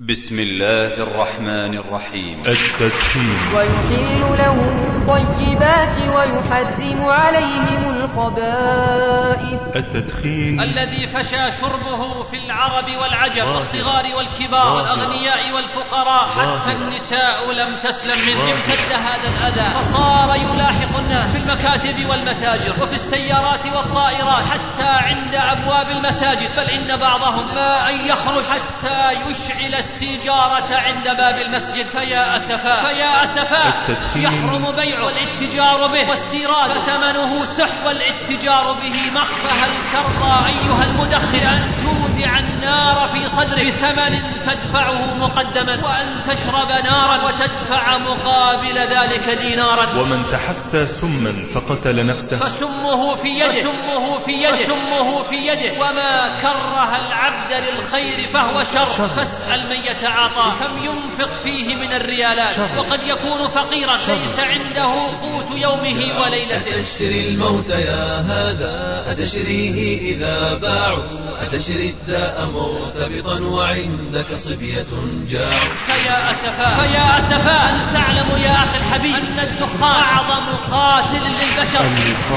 بسم 0.00 0.38
الله 0.38 1.02
الرحمن 1.02 1.74
الرحيم 1.74 2.38
التدخين 2.38 3.38
ويحل 3.54 4.38
لهم 4.38 4.94
الطيبات 5.08 5.96
ويحرم 5.98 7.04
عليهم 7.04 7.96
الخبائث 7.96 9.76
التدخين 9.76 10.60
الذي 10.60 11.06
فشى 11.06 11.52
شربه 11.60 12.22
في 12.22 12.36
العرب 12.36 12.84
والعجم. 13.02 13.46
والصغار 13.48 14.04
والكبار. 14.16 14.76
والأغنياء 14.76 15.52
والفقراء 15.52 16.28
حتى. 16.28 16.72
النساء 16.72 17.52
لم 17.52 17.78
تسلم 17.78 18.18
منه. 18.26 18.42
امتد 18.42 18.92
هذا 18.92 19.28
الأذى 19.28 19.74
فصار 19.74 20.36
يلاحق 20.36 20.98
الناس 20.98 21.36
في 21.36 21.52
المكاتب 21.52 22.06
والمتاجر 22.06 22.82
وفي 22.82 22.94
السيارات 22.94 23.66
والطائرات 23.66 24.44
حتى 24.44 24.88
عند 24.88 25.34
أبواب 25.34 25.88
المساجد 25.88 26.56
بل 26.56 26.70
إن 26.70 26.96
بعضهم 26.96 27.54
ما 27.54 27.90
أن 27.90 28.06
يخرج 28.06 28.44
حتى 28.44 29.12
يشعل 29.12 29.83
السيجارة 29.84 30.68
عند 30.70 31.04
باب 31.04 31.38
المسجد 31.38 31.86
فيا 31.86 32.36
أسفا 32.36 32.84
فيا 32.84 33.24
أسفا. 33.24 33.72
يحرم 34.16 34.72
بيعه 34.76 35.04
والاتجار 35.04 35.86
به 35.86 36.08
واستيراد 36.08 36.72
ثمنه 36.86 37.44
سحب 37.44 37.86
والاتجار 37.86 38.72
به 38.72 39.10
مخفى 39.14 39.64
هل 39.64 39.70
ترضى 39.92 40.46
أيها 40.46 40.84
المدخن 40.84 41.46
أن 41.46 41.72
تودع 41.84 42.38
النار 42.38 43.08
في 43.08 43.28
صدرك 43.28 43.66
بثمن 43.66 44.42
تدفعه 44.42 45.14
مقدما 45.14 45.86
وأن 45.86 46.22
تشرب 46.22 46.68
نارا 46.84 47.24
وتدفع 47.24 47.98
مقابل 47.98 48.78
ذلك 48.78 49.38
دينارا 49.40 50.00
ومن 50.00 50.30
تحسى 50.30 50.86
سما 50.86 51.34
فقتل 51.54 52.06
نفسه 52.06 52.36
فسمه 52.36 53.16
في 53.16 53.28
يده 53.28 53.50
فسمه 53.50 54.18
في 54.18 54.32
يده 54.32 54.54
فسمه 54.54 55.22
في 55.22 55.36
يده 55.36 55.72
وما 55.80 56.40
كره 56.42 56.96
العبد 56.96 57.52
للخير 57.52 58.28
فهو 58.32 58.62
شر, 58.62 58.90
شر. 58.90 59.08
فاسأل 59.08 59.68
من 59.68 59.73
يتعاطى 59.74 60.52
كم 60.60 60.78
ينفق 60.78 61.34
فيه 61.44 61.74
من 61.74 61.92
الريالات. 61.92 62.54
وقد 62.78 63.02
يكون 63.02 63.48
فقيرا. 63.48 63.96
ليس 63.96 64.38
عنده 64.38 64.94
قوت 65.22 65.50
يومه 65.50 66.20
وليلته. 66.20 66.80
أتشري 66.80 67.28
الموت 67.28 67.70
يا 67.70 68.20
هذا؟ 68.20 69.04
أتشريه 69.08 69.98
إذا 70.14 70.54
باعوا؟ 70.54 71.02
أتشري 71.40 71.88
الداء 71.88 72.50
مرتبطا 72.54 73.40
وعندك 73.40 74.34
صبية 74.34 74.86
جاعوا؟ 75.28 75.74
فيا 75.86 76.30
أسفا. 76.30 76.82
فيا 76.82 77.18
أسفا. 77.18 77.50
هل 77.50 77.92
تعلم 77.92 78.30
يا 78.30 78.52
أخي 78.52 78.76
الحبيب 78.76 79.14
أن 79.14 79.38
الدخان 79.38 80.02
أعظم 80.02 80.44
قاتل 80.70 81.22
للبشر. 81.22 81.84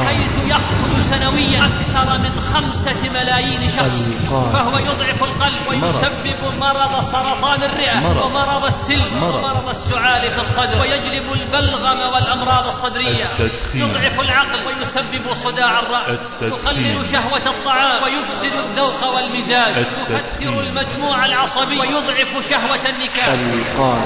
حيث 0.08 0.31
يقتل 0.47 1.03
سنويا 1.09 1.65
أكثر 1.65 2.17
من 2.17 2.41
خمسة 2.53 3.09
ملايين 3.13 3.69
شخص. 3.69 4.09
فهو 4.53 4.77
يضعف 4.77 5.23
القلب 5.23 5.61
ويسبب 5.69 6.59
مرض 6.59 7.03
سرطان 7.03 7.27
الرئة 7.64 8.00
مرض. 8.00 8.25
ومرض 8.25 8.66
السلم 8.66 9.20
مرض. 9.22 9.36
ومرض 9.36 9.70
السعال 9.70 10.31
في 10.31 10.39
الصدر 10.39 10.81
ويجلب 10.81 11.33
البلغم 11.33 12.00
والأمراض 12.14 12.67
الصدرية 12.67 13.25
التدخين. 13.39 13.81
يضعف 13.81 14.20
العقل 14.20 14.66
ويسبب 14.67 15.33
صداع 15.33 15.80
الرأس 15.80 16.20
التدخين. 16.42 16.86
يقلل 16.86 17.05
شهوة 17.05 17.42
الطعام 17.45 18.03
ويفسد 18.03 18.53
الذوق 18.53 19.16
والمزاج. 19.16 19.78
يفتر 19.78 20.59
المجموع 20.59 21.25
العصبي 21.25 21.80
ويضعف 21.80 22.50
شهوة 22.50 22.89
النكاح. 22.89 23.30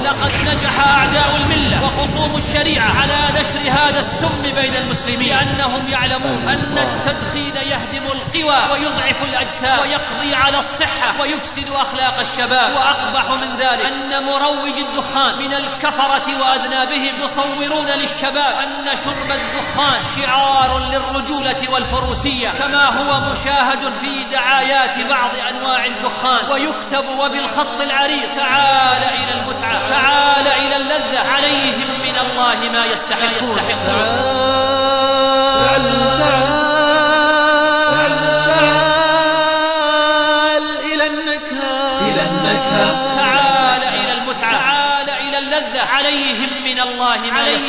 لقد 0.02 0.32
نجح 0.48 0.86
أعداء 0.86 1.36
الملة 1.36 1.84
وخصوم 1.84 2.36
الشريعة 2.36 2.90
على 3.00 3.40
نشر 3.40 3.70
هذا 3.70 3.98
السم 3.98 4.42
بين 4.42 4.74
المسلمين 4.74 5.32
لأنهم 5.32 5.88
يعلمون 5.88 6.48
أن 6.48 6.78
التدخين 6.78 7.56
يهدم 7.56 8.06
القوى 8.06 8.72
ويضعف 8.72 9.22
الأجسام 9.22 9.78
ويقضي 9.80 10.34
على 10.34 10.58
الصحة 10.58 11.20
ويفسد 11.20 11.68
أخلاق 11.68 12.18
الشباب 12.18 12.76
وأقبح 13.12 13.30
من 13.30 13.56
ذلك. 13.56 13.86
أن 13.86 14.24
مروج 14.24 14.78
الدخان 14.78 15.38
من 15.38 15.54
الكفرة 15.54 16.40
وأذنابهم 16.40 17.20
يصورون 17.24 17.86
للشباب 18.00 18.54
أن 18.54 18.96
شرب 19.04 19.30
الدخان 19.30 20.02
شعار 20.16 20.78
للرجولة 20.78 21.70
والفروسية 21.70 22.48
كما 22.50 22.84
هو 22.84 23.20
مشاهد 23.20 23.92
في 24.00 24.24
دعايات 24.24 25.00
بعض 25.00 25.30
أنواع 25.34 25.86
الدخان. 25.86 26.50
ويكتب 26.50 27.04
وبالخط 27.18 27.80
العريض 27.80 28.28
تعال 28.36 29.02
إلى 29.02 29.40
المتعة 29.40 29.88
تعال 29.88 30.46
إلى 30.48 30.76
اللذة 30.76 31.20
عليهم 31.20 32.00
من 32.02 32.18
الله 32.18 32.70
ما 32.72 32.84
يستحقون. 32.84 34.61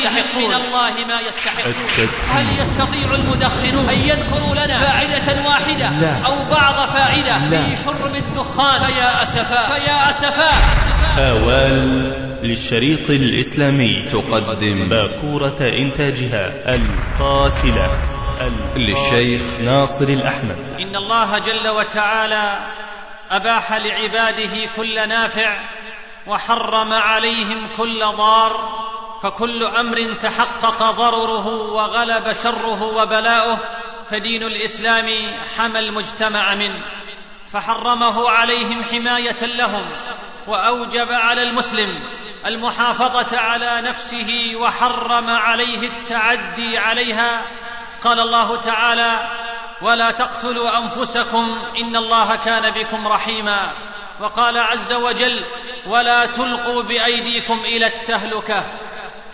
يستحقون. 0.06 0.44
من 0.48 0.54
الله 0.54 1.04
ما 1.06 1.20
يستحقون. 1.20 1.74
هل 2.30 2.60
يستطيع 2.60 3.14
المدخنون 3.14 3.88
أن 3.88 3.98
يذكروا 3.98 4.54
لنا 4.54 4.80
فائدة 4.80 5.42
واحدة 5.48 5.90
لا. 5.90 6.22
أو 6.26 6.44
بعض 6.50 6.88
فائدة 6.88 7.38
لا. 7.38 7.64
في 7.66 7.76
شرب 7.84 8.14
الدخان؟ 8.14 8.84
فيا 8.84 9.22
أسفا. 9.22 9.66
فيا 9.74 10.10
أسفا. 10.10 10.50
آوال 11.18 11.84
للشريط 12.42 13.10
الإسلامي 13.10 14.02
تقدم 14.12 14.88
باكورة 14.88 15.56
إنتاجها 15.60 16.74
القاتلة. 16.74 17.90
ال- 18.40 18.80
للشيخ 18.80 19.42
ناصر 19.64 20.04
الأحمد. 20.04 20.56
إن 20.80 20.96
الله 20.96 21.38
جل 21.38 21.68
وتعالى 21.68 22.58
أباح 23.30 23.72
لعباده 23.72 24.68
كل 24.76 25.08
نافع 25.08 25.56
وحرم 26.26 26.92
عليهم 26.92 27.68
كل 27.76 28.00
ضار. 28.16 28.73
فكل 29.24 29.64
أمر 29.64 30.12
تحقق 30.12 30.90
ضرره 30.90 31.46
وغلب 31.46 32.32
شره 32.32 32.82
وبلاؤه 32.82 33.58
فدين 34.10 34.42
الإسلام 34.42 35.10
حمى 35.58 35.78
المجتمع 35.78 36.54
منه. 36.54 36.82
فحرمه 37.52 38.30
عليهم 38.30 38.84
حماية 38.84 39.44
لهم 39.44 39.90
وأوجب 40.46 41.12
على 41.12 41.42
المسلم 41.42 42.00
المحافظة 42.46 43.38
على 43.38 43.80
نفسه 43.80 44.52
وحرم 44.56 45.30
عليه 45.30 45.88
التعدي 45.88 46.78
عليها. 46.78 47.46
قال 48.02 48.20
الله 48.20 48.60
تعالى 48.60 49.28
ولا 49.82 50.10
تقتلوا 50.10 50.78
أنفسكم 50.78 51.56
إن 51.78 51.96
الله 51.96 52.36
كان 52.36 52.70
بكم 52.70 53.08
رحيما 53.08 53.72
وقال 54.20 54.58
عز 54.58 54.92
وجل 54.92 55.44
ولا 55.86 56.26
تلقوا 56.26 56.82
بأيديكم 56.82 57.58
إلى 57.58 57.86
التهلكة 57.86 58.64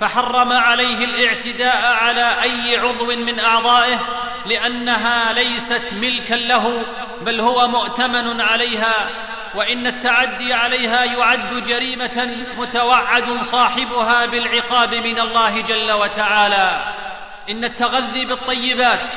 فحرم 0.01 0.53
عليه 0.53 1.05
الاعتداء 1.05 1.93
على 1.93 2.43
أي 2.43 2.77
عضو 2.77 3.07
من 3.07 3.41
أعضائه 3.41 4.01
لأنها 4.47 5.33
ليست 5.33 5.93
ملكا 5.93 6.35
له 6.35 6.85
بل 7.21 7.41
هو 7.41 7.69
مؤتمن 7.69 8.41
عليها 8.41 9.11
وإن 9.55 9.87
التعدي 9.87 10.53
عليها 10.53 11.05
يعد 11.05 11.63
جريمة 11.63 12.47
متوعد 12.57 13.43
صاحبها 13.43 14.27
بالعقاب 14.27 14.95
من 14.95 15.21
الله 15.21 15.61
جل 15.61 15.93
وتعالى. 15.93 16.95
إن 17.51 17.65
التغذي 17.65 18.25
بالطيبات 18.25 19.11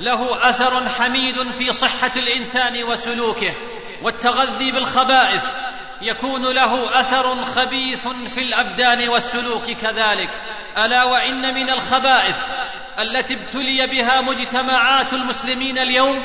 له 0.00 0.50
أثر 0.50 0.88
حميد 0.88 1.52
في 1.52 1.72
صحة 1.72 2.12
الإنسان 2.16 2.84
وسلوكه 2.84 3.52
والتغذي 4.02 4.72
بالخبائث 4.72 5.44
يكون 6.04 6.54
له 6.54 7.00
أثر 7.00 7.44
خبيث 7.44 8.08
في 8.34 8.40
الأبدان 8.40 9.08
والسلوك 9.08 9.70
كذلك. 9.70 10.30
ألا 10.78 11.04
وإن 11.04 11.54
من 11.54 11.70
الخبائث 11.70 12.36
التي 12.98 13.34
ابتلي 13.34 13.86
بها 13.86 14.20
مجتمعات 14.20 15.12
المسلمين 15.12 15.78
اليوم 15.78 16.22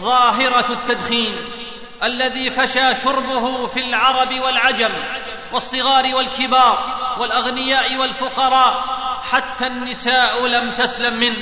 ظاهرة 0.00 0.72
التدخين 0.72 1.36
الذي 2.02 2.50
فشى 2.50 2.94
شربه 2.94 3.66
في 3.66 3.80
العرب 3.80 4.40
والعجم 4.40 4.90
والصغار 5.52 6.14
والكبار 6.14 6.98
والأغنياء 7.18 7.96
والفقراء 7.96 8.84
حتى 9.30 9.66
النساء 9.66 10.46
لم 10.46 10.72
تسلم 10.72 11.14
منه. 11.14 11.36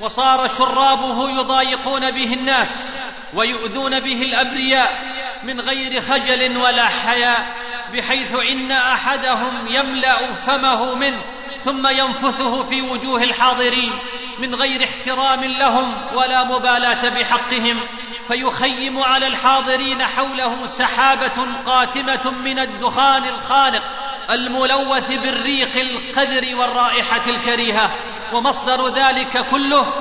وصار 0.00 0.48
شرابه 0.48 1.30
يضايقون 1.30 2.10
به 2.10 2.34
الناس 2.34 2.90
ويؤذون 3.34 4.00
به 4.00 4.22
الأبرياء 4.22 5.19
من 5.42 5.60
غير 5.60 6.00
خجل 6.00 6.56
ولا 6.56 6.88
حياء 6.88 7.56
بحيث 7.92 8.34
إن 8.34 8.72
أحدهم 8.72 9.66
يملأ 9.66 10.32
فمه 10.32 10.94
منه 10.94 11.22
ثم 11.60 11.86
ينفثه 11.86 12.62
في 12.62 12.82
وجوه 12.82 13.22
الحاضرين 13.22 13.92
من 14.38 14.54
غير 14.54 14.84
احترام 14.84 15.44
لهم 15.44 15.94
ولا 16.14 16.44
مبالاة 16.44 17.08
بحقهم. 17.08 17.80
فيخيم 18.28 19.02
على 19.02 19.26
الحاضرين 19.26 20.02
حوله 20.02 20.66
سحابة 20.66 21.46
قاتمة 21.66 22.30
من 22.30 22.58
الدخان 22.58 23.24
الخانق 23.24 23.82
الملوث 24.30 25.08
بالريق 25.12 25.76
القذر 25.76 26.56
والرائحة 26.56 27.30
الكريهة. 27.30 27.94
ومصدر 28.32 28.88
ذلك 28.88 29.46
كله 29.50 29.92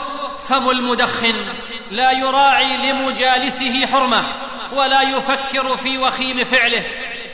فم 0.47 0.69
المدخن 0.69 1.45
لا 1.91 2.11
يراعي 2.11 2.91
لمجالسه 2.91 3.85
حرمة. 3.85 4.38
ولا 4.73 5.01
يفكر 5.01 5.77
في 5.77 5.97
وخيم 5.97 6.43
فعله. 6.43 6.85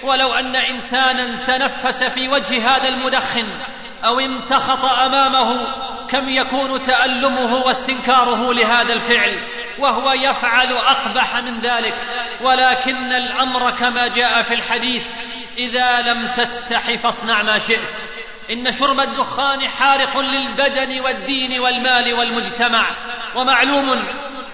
ولو 0.04 0.34
أن 0.34 0.56
إنسانا 0.56 1.36
تنفس 1.36 2.04
في 2.04 2.28
وجه 2.28 2.76
هذا 2.76 2.88
المدخن 2.88 3.48
أو 4.06 4.20
امتخط 4.20 4.86
أمامه 4.86 5.68
كم 6.08 6.30
يكون 6.30 6.84
تألمه 6.84 7.56
واستنكاره 7.56 8.54
لهذا 8.54 8.94
الفعل؟ 8.94 9.44
وهو 9.80 10.12
يفعل 10.12 10.74
أقبح 10.74 11.38
من 11.38 11.60
ذلك. 11.60 11.98
ولكن 12.42 13.14
الأمر 13.14 13.72
كما 13.72 14.08
جاء 14.08 14.42
في 14.42 14.54
الحديث 14.54 15.04
إذا 15.58 16.02
لم 16.02 16.32
تستح 16.32 16.96
فاصنع 16.96 17.44
ما 17.44 17.60
شئت. 17.60 17.96
إن 18.52 18.72
شرب 18.72 19.00
الدخان 19.00 19.68
حارق 19.70 20.20
للبدن 20.20 21.02
والدين 21.02 21.60
والمال 21.60 22.14
والمجتمع. 22.14 22.86
ومعلوم 23.36 24.04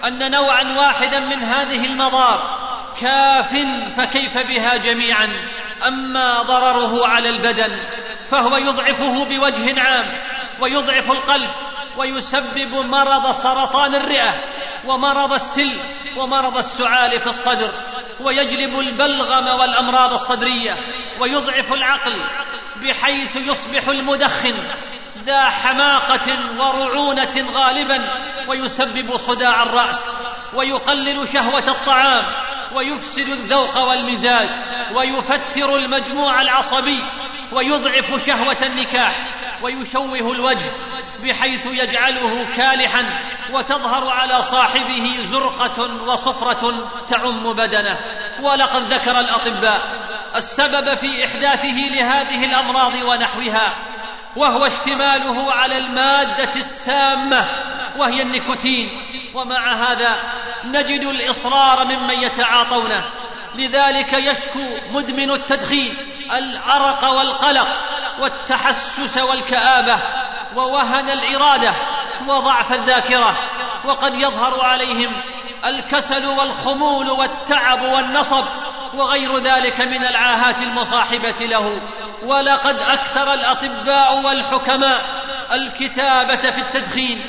أن 0.05 0.31
نوعا 0.31 0.63
واحدا 0.63 1.19
من 1.19 1.43
هذه 1.43 1.85
المضار 1.85 2.60
كاف 2.99 3.55
فكيف 3.95 4.37
بها 4.37 4.77
جميعا 4.77 5.29
أما 5.87 6.41
ضرره 6.41 7.07
على 7.07 7.29
البدن 7.29 7.79
فهو 8.27 8.57
يضعفه 8.57 9.25
بوجه 9.25 9.81
عام 9.81 10.11
ويضعف 10.59 11.11
القلب 11.11 11.49
ويسبب 11.97 12.75
مرض 12.75 13.31
سرطان 13.31 13.95
الرئة 13.95 14.33
ومرض 14.85 15.33
السل 15.33 15.71
ومرض 16.17 16.57
السعال 16.57 17.19
في 17.19 17.27
الصدر 17.27 17.71
ويجلب 18.19 18.79
البلغم 18.79 19.47
والأمراض 19.59 20.13
الصدرية 20.13 20.77
ويضعف 21.19 21.73
العقل 21.73 22.25
بحيث 22.75 23.35
يصبح 23.35 23.87
المدخن 23.87 24.55
ذا 25.23 25.43
حماقة 25.43 26.39
ورعونة 26.59 27.45
غالبا 27.53 28.09
ويسبب 28.47 29.17
صداع 29.17 29.63
الرأس 29.63 30.13
ويقلل 30.53 31.27
شهوة 31.27 31.67
الطعام 31.67 32.50
ويفسد 32.75 33.29
الذوق 33.29 33.77
والمزاج 33.77 34.49
ويفتر 34.93 35.75
المجموع 35.75 36.41
العصبي 36.41 36.99
ويضعف 37.51 38.25
شهوة 38.25 38.57
النكاح 38.63 39.13
ويشوه 39.61 40.31
الوجه 40.31 40.71
بحيث 41.23 41.65
يجعله 41.65 42.47
كالحا 42.57 43.05
وتظهر 43.51 44.09
على 44.09 44.41
صاحبه 44.41 45.17
زرقة 45.23 46.03
وصفرة 46.07 46.89
تعم 47.09 47.53
بدنه. 47.53 47.99
ولقد 48.41 48.93
ذكر 48.93 49.19
الأطباء 49.19 49.81
السبب 50.35 50.93
في 50.93 51.25
إحداثه 51.25 51.77
لهذه 51.95 52.45
الأمراض 52.45 52.93
ونحوها 52.93 53.73
وهو 54.35 54.65
اشتماله 54.65 55.51
على 55.53 55.77
المادة 55.77 56.55
السامة 56.55 57.49
وهي 58.01 58.21
النيكوتين. 58.21 58.89
ومع 59.33 59.73
هذا 59.73 60.15
نجد 60.65 61.03
الإصرار 61.03 61.85
ممن 61.85 62.21
يتعاطونه. 62.21 63.05
لذلك 63.55 64.13
يشكو 64.13 64.59
مدمن 64.91 65.31
التدخين 65.31 65.97
الارق 66.37 67.09
والقلق 67.09 67.67
والتحسس 68.19 69.17
والكآبة 69.17 69.99
ووهن 70.55 71.09
الإرادة 71.09 71.73
وضعف 72.27 72.73
الذاكرة 72.73 73.37
وقد 73.85 74.15
يظهر 74.15 74.61
عليهم 74.61 75.21
الكسل 75.65 76.25
والخمول 76.25 77.09
والتعب 77.09 77.81
والنصب 77.81 78.45
وغير 78.93 79.37
ذلك 79.37 79.81
من 79.81 80.03
العاهات 80.03 80.61
المصاحبة 80.61 81.45
له. 81.45 81.81
ولقد 82.23 82.79
أكثر 82.79 83.33
الأطباء 83.33 84.21
والحكماء 84.21 85.01
الكتابة 85.51 86.51
في 86.51 86.61
التدخين 86.61 87.25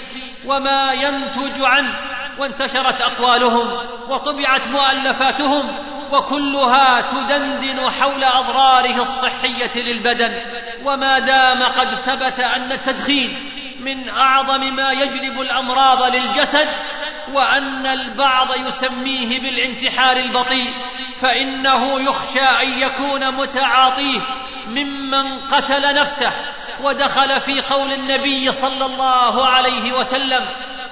وما 0.46 0.92
ينتج 0.92 1.62
عنه 1.62 1.94
وانتشرت 2.38 3.00
أقوالهم 3.00 3.70
وطبعت 4.08 4.68
مؤلفاتهم 4.68 5.78
وكلها 6.12 7.00
تدندن 7.00 7.90
حول 7.90 8.24
أضراره 8.24 9.02
الصحية 9.02 9.82
للبدن 9.82 10.40
وما 10.84 11.18
دام 11.18 11.62
قد 11.62 11.94
ثبت 11.94 12.40
أن 12.40 12.72
التدخين 12.72 13.50
من 13.80 14.08
أعظم 14.08 14.74
ما 14.74 14.92
يجلب 14.92 15.40
الأمراض 15.40 16.02
للجسد 16.02 16.68
وأن 17.32 17.86
البعض 17.86 18.48
يسميه 18.66 19.40
بالانتحار 19.40 20.16
البطيء 20.16 20.72
فإنه 21.18 22.00
يخشى 22.00 22.40
أن 22.40 22.68
يكون 22.68 23.34
متعاطيه 23.34 24.20
ممن 24.66 25.38
قتل 25.38 25.94
نفسه 25.94 26.32
ودخل 26.82 27.40
في 27.40 27.60
قول 27.60 27.92
النبي 27.92 28.52
صلى 28.52 28.84
الله 28.84 29.46
عليه 29.46 29.92
وسلم 29.92 30.44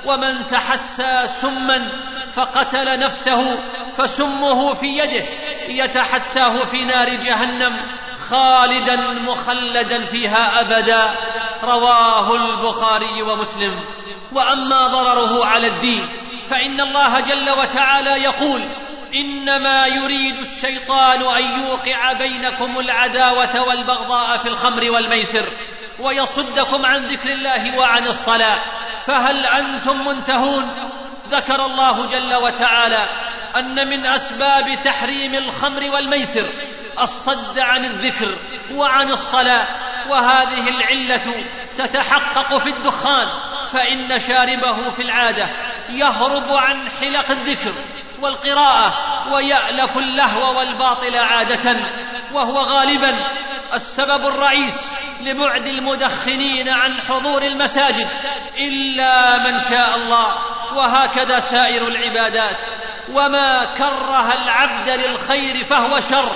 ومن 0.04 0.46
تحسى 0.46 1.28
سما 1.40 1.88
فقتل 2.32 2.98
نفسه 2.98 3.58
فسمه 3.96 4.75
في 4.75 4.87
يده 4.87 5.25
يتحساه 5.69 6.64
في 6.64 6.84
نار 6.84 7.08
جهنم 7.08 7.76
خالدا 8.31 8.96
مخلدا 8.96 10.04
فيها 10.04 10.60
أبدا. 10.60 11.14
رواه 11.62 12.34
البخاري 12.34 13.22
ومسلم. 13.22 13.81
وأما 14.32 14.86
ضرره 14.86 15.46
على 15.46 15.66
الدين 15.66 16.08
فإن 16.48 16.81
الله 16.81 17.20
جل 17.20 17.50
وتعالى 17.50 18.10
يقول 18.10 18.62
إنما 19.14 19.86
يريد 19.86 20.36
الشيطان 20.36 21.22
أن 21.22 21.60
يوقع 21.60 22.12
بينكم 22.12 22.78
العداوة 22.78 23.62
والبغضاء 23.69 24.38
في 24.38 24.48
الخمر 24.48 24.90
والميسر. 24.90 25.44
ويصدكم 26.00 26.87
عن 26.87 27.06
ذكر 27.06 27.32
الله 27.32 27.79
وعن 27.79 28.06
الصلاة. 28.06 28.58
فهل 29.06 29.47
أنتم 29.47 30.05
منتهون؟ 30.06 30.91
ذكر 31.29 31.67
الله 31.67 32.06
جل 32.06 32.35
وتعالى 32.35 33.08
أن 33.56 33.88
من 33.88 34.06
أسباب 34.06 34.79
تحريم 34.85 35.35
الخمر 35.35 35.91
والميسر 35.91 36.47
الصد 37.00 37.58
عن 37.58 37.85
الذكر 37.85 38.37
وعن 38.73 39.11
الصلاة. 39.11 39.67
وهذه 40.08 40.69
العلة 40.69 41.44
تتحقق 41.76 42.58
في 42.58 42.69
الدخان 42.69 43.29
فإن 43.73 44.20
شاربه 44.20 44.91
في 44.91 45.03
العادة 45.03 45.49
يهرب 45.91 46.53
عن 46.53 46.91
حلق 47.00 47.31
الذكر 47.31 47.73
والقراءة 48.20 48.94
ويألف 49.32 49.99
اللهو 49.99 50.58
والباطل 50.58 51.17
عادة 51.17 51.76
وهو 52.32 52.58
غالبا 52.58 53.26
السبب 53.75 54.26
الرئيس 54.26 54.91
لبعد 55.22 55.67
المدخنين 55.67 56.69
عن 56.69 57.02
حضور 57.08 57.43
المساجد 57.43 58.08
إلا 58.58 59.38
من 59.38 59.61
شاء 59.61 59.96
الله 59.96 60.34
وهكذا 60.75 61.40
سائر 61.40 61.88
العبادات. 61.88 62.56
وما 63.12 63.64
كره 63.64 64.32
العبد 64.32 64.90
للخير 64.90 65.64
فهو 65.64 66.00
شر 66.00 66.32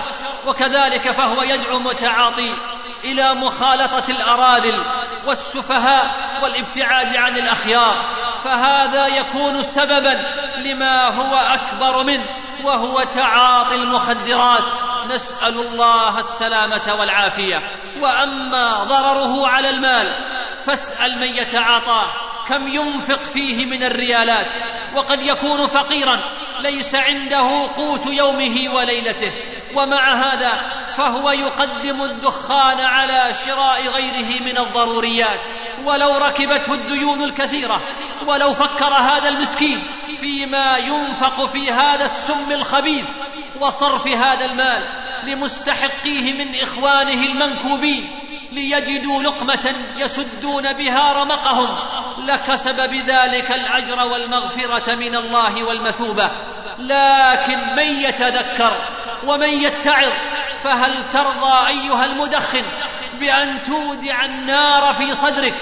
وكذلك 0.47 1.11
فهو 1.11 1.43
يدعو 1.43 1.79
متعاطي 1.79 2.57
إلى 3.05 3.35
مخالطة 3.35 4.05
الأراذل 4.11 4.85
والسفهاء 5.27 6.39
والابتعاد 6.43 7.17
عن 7.17 7.37
الأخيار. 7.37 7.97
فهذا 8.45 9.07
يكون 9.07 9.63
سببا 9.63 10.25
لما 10.57 11.05
هو 11.05 11.37
أكبر 11.37 12.03
منه 12.03 12.25
وهو 12.65 13.03
تعاطي 13.03 13.75
المخدرات. 13.75 14.65
نسأل 15.11 15.61
الله 15.61 16.19
السلامة 16.19 16.95
والعافية. 16.99 17.63
وأما 18.05 18.85
ضرره 18.85 19.47
على 19.47 19.71
المال 19.71 20.17
فاسأل 20.65 21.19
من 21.19 21.27
يتعاطاه. 21.27 22.13
كم 22.49 22.69
ينفق 22.69 23.25
فيه 23.25 23.67
من 23.67 23.83
الريالات؟ 23.83 24.47
وقد 24.95 25.23
يكون 25.23 25.67
فقيرا 25.67 26.21
ليس 26.61 26.95
عنده 26.95 27.71
قوت 27.77 28.07
يومه 28.07 28.75
وليلته. 28.75 29.33
ومع 29.75 30.15
هذا 30.15 30.61
فهو 30.97 31.31
يقدم 31.31 32.03
الدخان 32.03 32.81
على 32.81 33.35
شراء 33.47 33.89
غيره 33.89 34.43
من 34.43 34.59
الضروريات. 34.59 35.41
ولو 35.85 36.17
ركبته 36.17 36.75
الديون 36.75 37.23
الكثيرة 37.23 37.81
ولو 38.27 38.55
فكر 38.55 38.93
هذا 38.95 39.29
المسكين 39.29 39.83
فيما 40.21 40.77
ينفق 40.77 41.47
في 41.47 41.73
هذا 41.73 42.05
السم 42.05 42.53
الخبيث 42.53 43.07
وصرف 43.61 44.09
هذا 44.09 44.45
المال. 44.45 45.04
لمستحقيه 45.27 46.45
من 46.45 46.61
إخوانه 46.63 47.27
المنكوبين 47.27 48.11
ليجدوا 48.53 49.23
لقمة 49.23 49.75
يسدون 49.97 50.73
بها 50.73 51.13
رمقهم 51.13 51.79
لكسب 52.27 52.91
بذلك 52.91 53.51
الأجر 53.51 54.07
والمغفرة 54.07 54.95
من 54.95 55.17
الله 55.17 55.65
والمثوبة. 55.65 56.31
لكن 56.79 57.75
من 57.77 58.01
يتذكر 58.01 58.77
ومن 59.27 59.49
يتعظ 59.49 60.13
فهل 60.63 61.11
ترضى 61.13 61.69
أيها 61.69 62.05
المدخن 62.05 62.65
بأن 63.21 63.63
تودع 63.63 64.25
النار 64.25 64.95
في 64.95 65.15
صدرك 65.15 65.55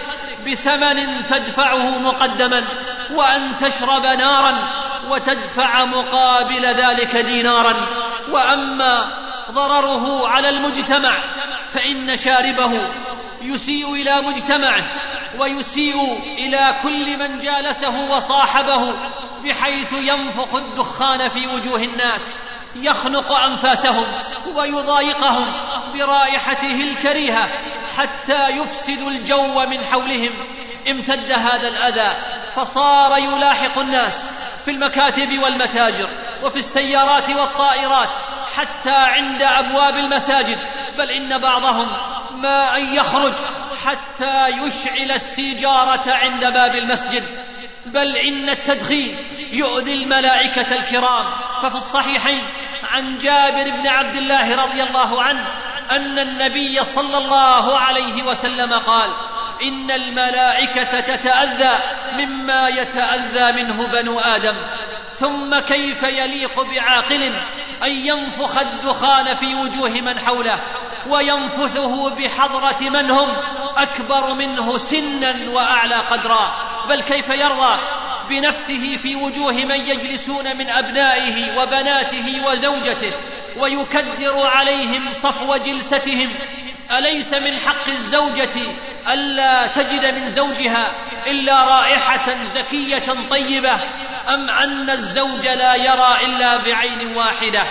بثمن 0.47 1.27
تدفعه 1.27 1.99
مقدما 1.99 2.65
وأن 3.11 3.57
تشرب 3.57 4.07
نارا 4.07 4.69
وتدفع 5.09 5.85
مقابل 5.85 6.67
ذلك 6.67 7.17
دينارا؟ 7.17 7.75
وأما 8.31 9.22
ضرره 9.51 10.29
على 10.29 10.49
المجتمع 10.49 11.25
فإن 11.71 12.17
شاربه 12.17 12.81
يسيء 13.43 13.93
إلى 13.95 14.23
مجتمعه 14.23 14.85
ويسيء 15.39 16.19
إلى 16.39 16.79
كل 16.83 17.19
من 17.19 17.39
جالسه 17.39 18.11
وصاحبه 18.11 18.95
بحيث 19.45 19.93
ينفخ 19.93 20.55
الدخان 20.55 21.29
في 21.29 21.47
وجوه 21.47 21.83
الناس 21.83 22.37
يخنق 22.77 23.33
أنفاسهم 23.33 24.07
ويضايقهم 24.55 25.53
برائحته 25.95 26.81
الكريهة 26.81 27.49
حتى 27.97 28.49
يفسد 28.49 29.03
الجو 29.03 29.67
من 29.67 29.85
حولهم. 29.85 30.33
امتد 30.91 31.33
هذا 31.33 31.69
الأذى 31.69 32.17
فصار 32.55 33.19
يلاحق 33.19 33.79
الناس 33.79 34.33
في 34.65 34.71
المكاتب 34.71 35.39
والمتاجر 35.39 36.09
وفي 36.43 36.59
السيارات 36.59 37.31
والطائرات 37.31 38.09
حتى 38.57 38.95
عند 38.95 39.43
أبواب 39.43 39.97
المساجد 39.97 40.59
بل 40.99 41.11
إن 41.11 41.39
بعضهم 41.39 41.89
ما 42.41 42.77
أن 42.77 42.95
يخرج 42.95 43.33
حتى 43.85 44.49
يشعل 44.49 45.13
السيجارة 45.13 46.13
عند 46.13 46.47
باب 46.47 46.75
المسجد. 46.75 47.25
بل 47.87 48.17
إن 48.17 48.49
التدخين 48.49 49.17
يؤذي 49.53 49.95
الملائكة 49.95 50.75
الكرام. 50.75 51.25
ففي 51.63 51.75
الصحيحين 51.75 52.43
عن 52.93 53.19
جابر 53.19 53.71
بن 53.71 53.87
عبد 53.87 54.17
الله 54.17 54.57
رضي 54.65 54.83
الله 54.83 55.23
عنه 55.23 55.47
أن 55.91 56.19
النبي 56.19 56.85
صلى 56.85 57.19
الله 57.19 57.79
عليه 57.79 58.23
وسلم 58.23 58.73
قال 58.73 59.11
إن 59.63 59.91
الملائكة 59.91 61.01
تتأذى 61.01 61.79
مما 62.13 62.69
يتأذى 62.69 63.63
منه 63.63 63.87
بنو 63.87 64.21
آدم 64.21 64.57
ثم 65.13 65.59
كيف 65.59 66.03
يليق 66.03 66.63
بعاقل؟ 66.63 67.41
أن 67.85 67.91
ينفخ 67.91 68.59
الدخان 68.59 69.35
في 69.35 69.55
وجوه 69.55 69.91
من 69.91 70.21
حوله 70.21 70.61
وينفثه 71.09 72.11
بحضرة 72.11 72.81
من 72.81 73.11
هم 73.11 73.37
أكبر 73.77 74.35
منه 74.35 74.79
سنا 74.79 75.35
وأعلى 75.49 75.95
قدرا. 75.95 76.55
بل 76.89 77.01
كيف 77.01 77.29
يرضى 77.29 77.79
بنفثه 78.29 78.97
في 78.97 79.17
وجوه 79.17 79.53
من 79.53 79.81
يجلسون 79.81 80.57
من 80.57 80.71
أبنائه 80.71 81.59
وبناته 81.59 82.47
وزوجته 82.47 83.13
ويكدر 83.57 84.47
عليهم 84.47 85.13
صفو 85.15 85.57
جلستهم؟ 85.57 86.31
أليس 86.99 87.35
من 87.35 87.59
حق 87.59 87.89
الزوجة 87.89 88.73
ألا 89.13 89.67
تجد 89.67 90.15
من 90.15 90.31
زوجها 90.31 90.93
إلا 91.27 91.65
رائحة 91.65 92.45
زكية 92.45 93.29
طيبة 93.31 93.75
أم 94.29 94.51
أن 94.51 94.91
الزوج 94.91 95.47
لا 95.47 95.75
يرى 95.75 96.17
إلا 96.25 96.57
بعين 96.57 97.17
واحدة؟ 97.17 97.65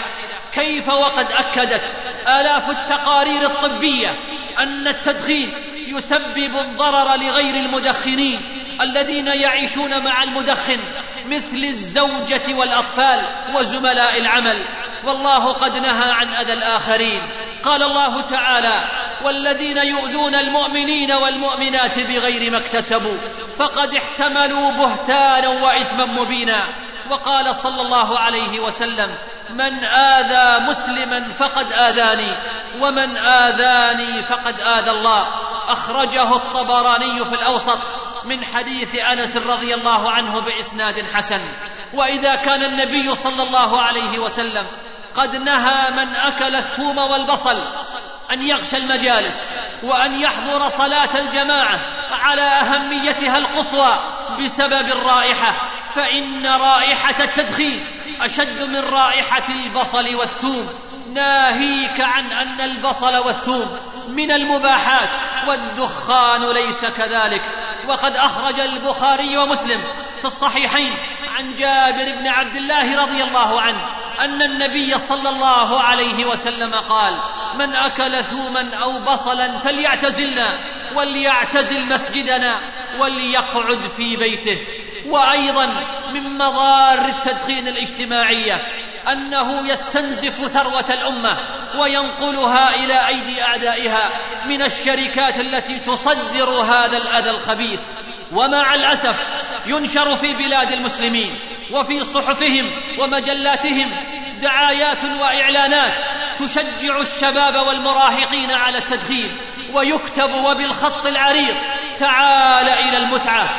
كيف 0.51 0.89
وقد 0.89 1.31
أكدت 1.31 1.91
آلاف 2.27 2.69
التقارير 2.69 3.45
الطبية 3.45 4.15
أن 4.59 4.87
التدخين 4.87 5.51
يسبب 5.87 6.59
الضرر 6.59 7.15
لغير 7.15 7.55
المدخنين 7.55 8.41
الذين 8.81 9.27
يعيشون 9.27 10.03
مع 10.03 10.23
المدخن 10.23 10.79
مثل 11.25 11.57
الزوجة 11.57 12.53
والأطفال 12.53 13.25
وزملاء 13.55 14.17
العمل؟ 14.17 14.65
والله 15.03 15.53
قد 15.53 15.77
نهى 15.77 16.11
عن 16.11 16.33
أذى 16.33 16.53
الآخرين. 16.53 17.21
قال 17.63 17.83
الله 17.83 18.21
تعالى 18.21 18.83
والذين 19.23 19.77
يؤذون 19.77 20.35
المؤمنين 20.35 21.11
والمؤمنات 21.11 21.99
بغير 21.99 22.51
ما 22.51 22.57
اكتسبوا 22.57 23.17
فقد 23.57 23.93
احتملوا 23.93 24.71
بهتانا 24.71 25.47
وإثما 25.47 26.05
مبينا. 26.05 26.65
وقال 27.09 27.55
صلى 27.55 27.81
الله 27.81 28.19
عليه 28.19 28.59
وسلم 28.59 29.15
من 29.49 29.83
آذى 29.83 30.65
مسلما 30.65 31.19
فقد 31.39 31.73
آذاني 31.73 32.31
ومن 32.79 33.17
آذاني 33.17 34.23
فقد 34.23 34.61
آذى 34.61 34.91
الله. 34.91 35.27
أخرجه 35.67 36.35
الطبراني 36.35 37.25
في 37.25 37.35
الأوسط 37.35 37.77
من 38.25 38.45
حديث 38.45 38.95
أنس 38.95 39.37
رضي 39.37 39.73
الله 39.73 40.11
عنه 40.11 40.39
بإسناد 40.39 41.05
حسن. 41.13 41.41
وإذا 41.93 42.35
كان 42.35 42.63
النبي 42.63 43.15
صلى 43.15 43.43
الله 43.43 43.81
عليه 43.81 44.19
وسلم 44.19 44.65
قد 45.15 45.35
نهى 45.35 45.91
من 45.91 46.15
أكل 46.15 46.55
الثوم 46.55 46.97
والبصل 46.97 47.61
أن 48.31 48.41
يغشى 48.41 48.77
المجالس 48.77 49.51
وأن 49.83 50.21
يحضر 50.21 50.69
صلاة 50.69 51.19
الجماعة 51.19 51.79
على 52.11 52.41
أهميتها 52.41 53.37
القصوى 53.37 53.99
بسبب 54.39 54.89
الرائحة 54.89 55.53
فإن 55.95 56.47
رائحة 56.47 57.23
التدخين 57.23 57.85
أشد 58.21 58.63
من 58.63 58.79
رائحة 58.79 59.43
البصل 59.49 60.15
والثوم. 60.15 60.69
ناهيك 61.13 62.01
عن 62.01 62.31
أن 62.31 62.61
البصل 62.61 63.17
والثوم 63.17 63.79
من 64.07 64.31
المباحات 64.31 65.09
والدخان 65.47 66.51
ليس 66.51 66.85
كذلك. 66.85 67.41
وقد 67.87 68.15
أخرج 68.15 68.59
البخاري 68.59 69.37
ومسلم 69.37 69.81
في 70.19 70.25
الصحيحين 70.25 70.93
عن 71.41 71.53
جابر 71.53 72.15
بن 72.15 72.27
عبد 72.27 72.55
الله 72.55 73.01
رضي 73.01 73.23
الله 73.23 73.61
عنه 73.61 73.81
أن 74.19 74.41
النبي 74.41 74.99
صلى 74.99 75.29
الله 75.29 75.81
عليه 75.81 76.25
وسلم 76.25 76.73
قال 76.73 77.19
من 77.59 77.75
أكل 77.75 78.23
ثوما 78.23 78.75
أو 78.75 78.99
بصلا 78.99 79.57
فليعتزلنا 79.57 80.53
وليعتزل 80.95 81.85
مسجدنا 81.85 82.59
وليقعد 82.99 83.81
في 83.97 84.15
بيته. 84.15 84.57
وأيضا 85.05 85.65
من 86.13 86.37
مضار 86.37 87.05
التدخين 87.05 87.67
الاجتماعية 87.67 88.61
أنه 89.11 89.67
يستنزف 89.67 90.47
ثروة 90.47 90.93
الأمة 90.93 91.37
وينقلها 91.77 92.75
إلى 92.75 93.07
أيدي 93.07 93.43
أعدائها 93.43 94.09
من 94.45 94.61
الشركات 94.61 95.39
التي 95.39 95.79
تصدر 95.79 96.49
هذا 96.49 96.97
الأذى 96.97 97.29
الخبيث. 97.29 97.79
ومع 98.33 98.75
الأسف 98.75 99.15
ينشر 99.65 100.15
في 100.15 100.33
بلاد 100.33 100.71
المسلمين 100.71 101.35
وفي 101.71 102.03
صحفهم 102.03 102.71
ومجلاتهم 102.99 103.91
دعايات 104.41 105.03
وإعلانات 105.03 105.93
تشجع 106.39 107.01
الشباب 107.01 107.67
والمراهقين 107.67 108.51
على 108.51 108.77
التدخين 108.77 109.37
ويكتب 109.73 110.33
وبالخط 110.33 111.05
العريض 111.05 111.55
تعال 111.97 112.69
إلى 112.69 112.97
المتعة 112.97 113.49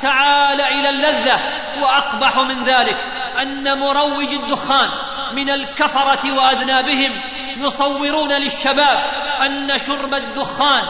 تعال 0.00 0.60
إلى 0.60 0.90
اللذة 0.90 1.40
وأقبح 1.82 2.38
من 2.38 2.62
ذلك 2.62 2.96
أن 3.42 3.78
مروج 3.78 4.34
الدخان 4.34 4.88
من 5.32 5.50
الكفرة 5.50 6.32
وأذنابهم 6.36 7.22
يصورون 7.56 8.32
للشباب 8.32 8.98
أن 9.46 9.78
شرب 9.78 10.14
الدخان 10.14 10.82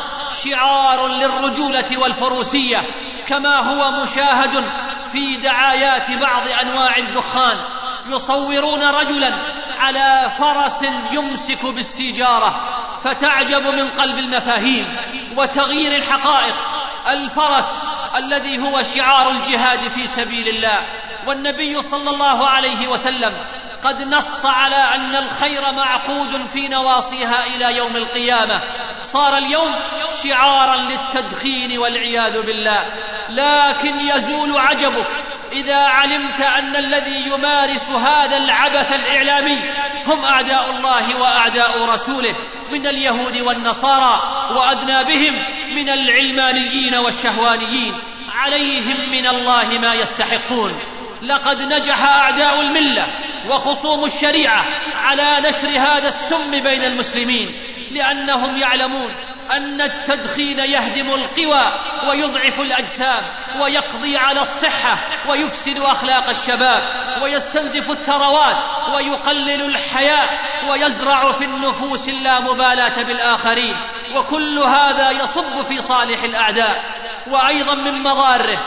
شعار 0.45 1.09
للرجولة 1.09 1.99
والفروسية 1.99 2.83
كما 3.31 3.57
هو 3.57 3.91
مشاهد 3.91 4.65
في 5.13 5.37
دعايات 5.37 6.11
بعض 6.11 6.49
أنواع 6.49 6.97
الدخان 6.97 7.57
يصورون 8.07 8.83
رجلا 8.83 9.35
على 9.81 10.31
فرس 10.39 10.85
يمسك 11.13 11.67
بالسيجارة 11.67 12.79
فتعجب 13.05 13.63
من 13.67 13.91
قلب 13.91 14.19
المفاهيم 14.19 14.97
وتغيير 15.37 15.97
الحقائق. 15.97 16.55
الفرس 17.09 17.89
الذي 18.17 18.59
هو 18.59 18.83
شعار 18.83 19.31
الجهاد 19.31 19.89
في 19.89 20.07
سبيل 20.07 20.49
الله 20.49 20.87
والنبي 21.27 21.83
صلى 21.83 22.11
الله 22.11 22.49
عليه 22.49 22.89
وسلم 22.89 23.33
قد 23.83 24.03
نص 24.03 24.47
على 24.47 24.77
أن 24.95 25.17
الخير 25.17 25.73
معقود 25.73 26.47
في 26.47 26.69
نواصيها 26.69 27.47
إلى 27.47 27.77
يوم 27.77 27.97
القيامة. 27.97 28.63
صار 29.03 29.37
اليوم 29.39 29.75
شعارا 30.23 30.77
للتدخين 30.77 31.79
والعياذ 31.79 32.43
بالله. 32.43 32.85
لكن 33.29 34.01
يزول 34.01 34.59
عجبك 34.59 35.07
إذا 35.53 35.77
علمت 35.77 36.41
أن 36.41 36.77
الذي 36.77 37.27
يمارس 37.27 37.91
هذا 37.91 38.37
العبث 38.37 38.93
الإعلامي 38.93 39.59
هم 40.07 40.25
أعداء 40.25 40.71
الله 40.71 41.17
وأعداء 41.17 41.85
رسوله 41.85 42.35
من 42.73 42.87
اليهود 42.87 43.41
والنصارى 43.41 44.23
وأدنى 44.51 45.05
بهم 45.05 45.35
من 45.75 45.89
العلمانيين 45.89 46.95
والشهوانيين. 46.95 47.95
عليهم 48.35 49.11
من 49.11 49.27
الله 49.27 49.79
ما 49.79 49.95
يستحقون. 49.95 50.79
لقد 51.23 51.63
نجح 51.63 52.05
أعداء 52.05 52.61
الملة 52.61 53.07
وخصوم 53.49 54.05
الشريعة 54.05 54.65
على 54.95 55.49
نشر 55.49 55.69
هذا 55.69 56.09
السم 56.09 56.51
بين 56.51 56.85
المسلمين 56.85 57.53
لأنهم 57.91 58.57
يعلمون 58.57 59.15
أن 59.51 59.81
التدخين 59.81 60.59
يهدم 60.59 61.15
القوى 61.15 61.73
ويضعف 62.09 62.61
الأجسام 62.61 63.23
ويقضي 63.61 64.17
على 64.17 64.43
الصحة 64.43 64.99
ويفسد 65.29 65.79
أخلاق 65.79 66.29
الشباب 66.29 66.83
ويستنزف 67.23 67.91
الثروات 67.91 68.57
ويقلل 68.95 69.63
الحياء 69.63 70.39
ويزرع 70.69 71.33
في 71.33 71.45
النفوس 71.45 72.09
اللامبالاه 72.09 73.03
بالآخرين. 73.03 73.77
وكل 74.15 74.59
هذا 74.59 75.11
يصب 75.11 75.65
في 75.69 75.83
صالح 75.83 76.23
الأعداء. 76.23 76.83
وأيضا 77.27 77.75
من 77.75 78.03
مضاره 78.03 78.59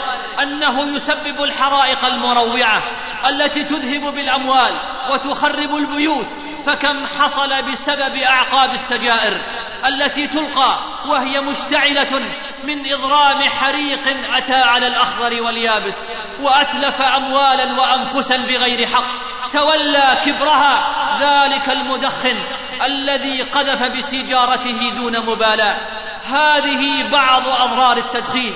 أنه 0.41 0.95
يسبب 0.95 1.43
الحرائق 1.43 2.05
المروعة 2.05 2.83
التي 3.29 3.63
تذهب 3.63 4.13
بالأموال 4.13 4.79
وتخرب 5.09 5.75
البيوت 5.75 6.27
فكم 6.65 7.05
حصل 7.05 7.61
بسبب 7.61 8.15
أعقاب 8.15 8.73
السجائر 8.73 9.41
التي 9.85 10.27
تلقى 10.27 10.79
وهي 11.07 11.41
مشتعلة 11.41 12.19
من 12.63 12.93
إضرام 12.93 13.43
حريق 13.43 14.35
أتى 14.35 14.53
على 14.53 14.87
الأخضر 14.87 15.41
واليابس 15.41 15.97
وأتلف 16.41 17.01
أموالا 17.01 17.81
وأنفسا 17.81 18.37
بغير 18.37 18.87
حق. 18.87 19.05
تولى 19.51 20.17
كبرها 20.25 20.85
ذلك 21.19 21.69
المدخن 21.69 22.37
الذي 22.85 23.41
قذف 23.41 23.83
بسيجارته 23.83 24.89
دون 24.95 25.19
مبالاة. 25.19 25.77
هذه 26.25 27.09
بعض 27.11 27.47
أضرار 27.47 27.97
التدخين. 27.97 28.55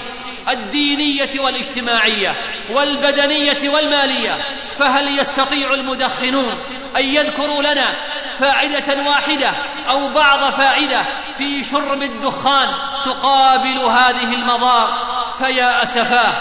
الدينية 0.50 1.40
والاجتماعية 1.40 2.36
والبدنية 2.70 3.70
والمالية 3.70 4.38
فهل 4.78 5.20
يستطيع 5.20 5.74
المدخنون 5.74 6.54
أن 6.98 7.06
يذكروا 7.06 7.64
لنا 7.64 7.96
فائده 8.36 9.04
واحدة 9.10 9.52
أو 9.90 10.10
بعض 10.10 10.54
فائده 10.54 11.06
في 11.38 11.64
شرب 11.64 12.02
الدخان 12.02 12.68
تقابل 13.06 13.78
هذه 13.78 14.34
المضار؟ 14.36 15.18
فيا 15.38 15.84
أسفاه 15.84 16.34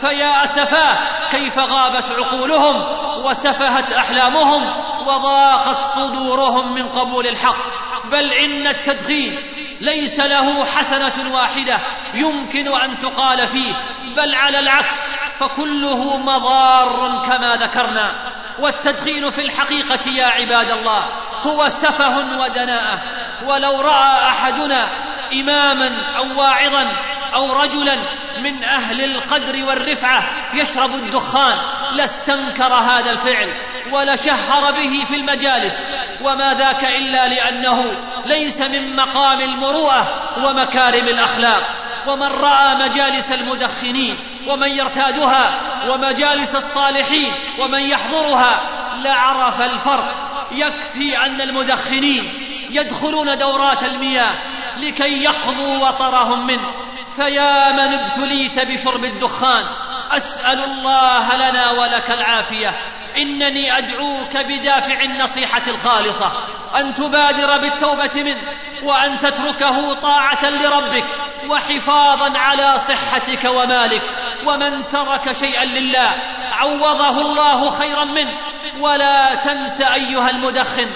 فيا 0.00 0.44
أسفاه 0.44 0.96
كيف 1.30 1.58
غابت 1.58 2.10
عقولهم 2.10 2.84
وسفهت 3.24 3.92
أحلامهم 3.92 4.62
وضاقت 5.06 5.82
صدورهم 5.94 6.74
من 6.74 6.88
قبول 6.88 7.26
الحق؟ 7.26 7.56
بل 8.04 8.32
إن 8.32 8.66
التدخين 8.66 9.36
ليس 9.80 10.20
له 10.20 10.64
حسنة 10.64 11.34
واحدة 11.34 11.78
يمكن 12.14 12.68
أن 12.68 12.98
تقال 12.98 13.48
فيه 13.48 13.74
بل 14.16 14.34
على 14.34 14.58
العكس 14.58 14.96
فكله 15.38 16.16
مضار 16.16 17.22
كما 17.26 17.56
ذكرنا. 17.56 18.12
والتدخين 18.58 19.30
في 19.30 19.40
الحقيقة 19.40 20.10
يا 20.10 20.26
عباد 20.26 20.70
الله 20.70 21.04
هو 21.42 21.68
سفه 21.68 22.38
ودناءة. 22.40 23.02
ولو 23.46 23.80
رأى 23.80 24.28
أحدنا 24.28 24.88
إماما 25.32 26.16
أو 26.16 26.40
واعظا 26.40 26.92
أو 27.34 27.52
رجلا 27.52 27.96
من 28.38 28.64
أهل 28.64 29.04
القدر 29.04 29.64
والرفعة 29.64 30.24
يشرب 30.54 30.94
الدخان 30.94 31.58
لاستنكر 31.92 32.74
هذا 32.74 33.10
الفعل. 33.10 33.54
ولشهر 33.92 34.70
به 34.72 35.04
في 35.08 35.14
المجالس 35.14 35.88
وما 36.22 36.54
ذاك 36.54 36.84
إلا 36.84 37.28
لأنه 37.28 37.94
ليس 38.26 38.60
من 38.60 38.96
مقام 38.96 39.40
المروءة 39.40 40.22
ومكارم 40.44 41.08
الأخلاق. 41.08 41.62
ومن 42.06 42.26
رأى 42.26 42.74
مجالس 42.74 43.32
المدخنين 43.32 44.16
ومن 44.46 44.68
يرتادها 44.68 45.60
ومجالس 45.88 46.54
الصالحين 46.54 47.32
ومن 47.58 47.80
يحضرها 47.80 48.62
لعرف 49.04 49.60
الفرق. 49.60 50.14
يكفي 50.52 51.26
أن 51.26 51.40
المدخنين 51.40 52.32
يدخلون 52.70 53.38
دورات 53.38 53.82
المياه 53.84 54.32
لكي 54.78 55.22
يقضوا 55.24 55.88
وطرهم 55.88 56.46
منه. 56.46 56.72
فيا 57.16 57.72
من 57.72 57.94
ابتليت 57.94 58.58
بشرب 58.58 59.04
الدخان 59.04 59.66
أسأل 60.10 60.64
الله 60.64 61.36
لنا 61.36 61.70
ولك 61.70 62.10
العافية. 62.10 62.76
إنني 63.16 63.78
أدعوك 63.78 64.36
بدافع 64.36 65.02
النصيحة 65.02 65.62
الخالصة 65.68 66.32
أن 66.76 66.94
تبادر 66.94 67.58
بالتوبة 67.58 68.22
منه 68.22 68.56
وأن 68.82 69.18
تتركه 69.18 69.94
طاعة 69.94 70.50
لربك 70.50 71.04
وحفاظا 71.48 72.38
على 72.38 72.78
صحتك 72.78 73.44
ومالك 73.44 74.02
ومن 74.46 74.88
ترك 74.88 75.32
شيئا 75.32 75.64
لله 75.64 76.14
عوضه 76.52 77.20
الله 77.20 77.70
خيرا 77.70 78.04
منه. 78.04 78.38
ولا 78.80 79.34
تنس 79.34 79.80
أيها 79.80 80.30
المدخن 80.30 80.86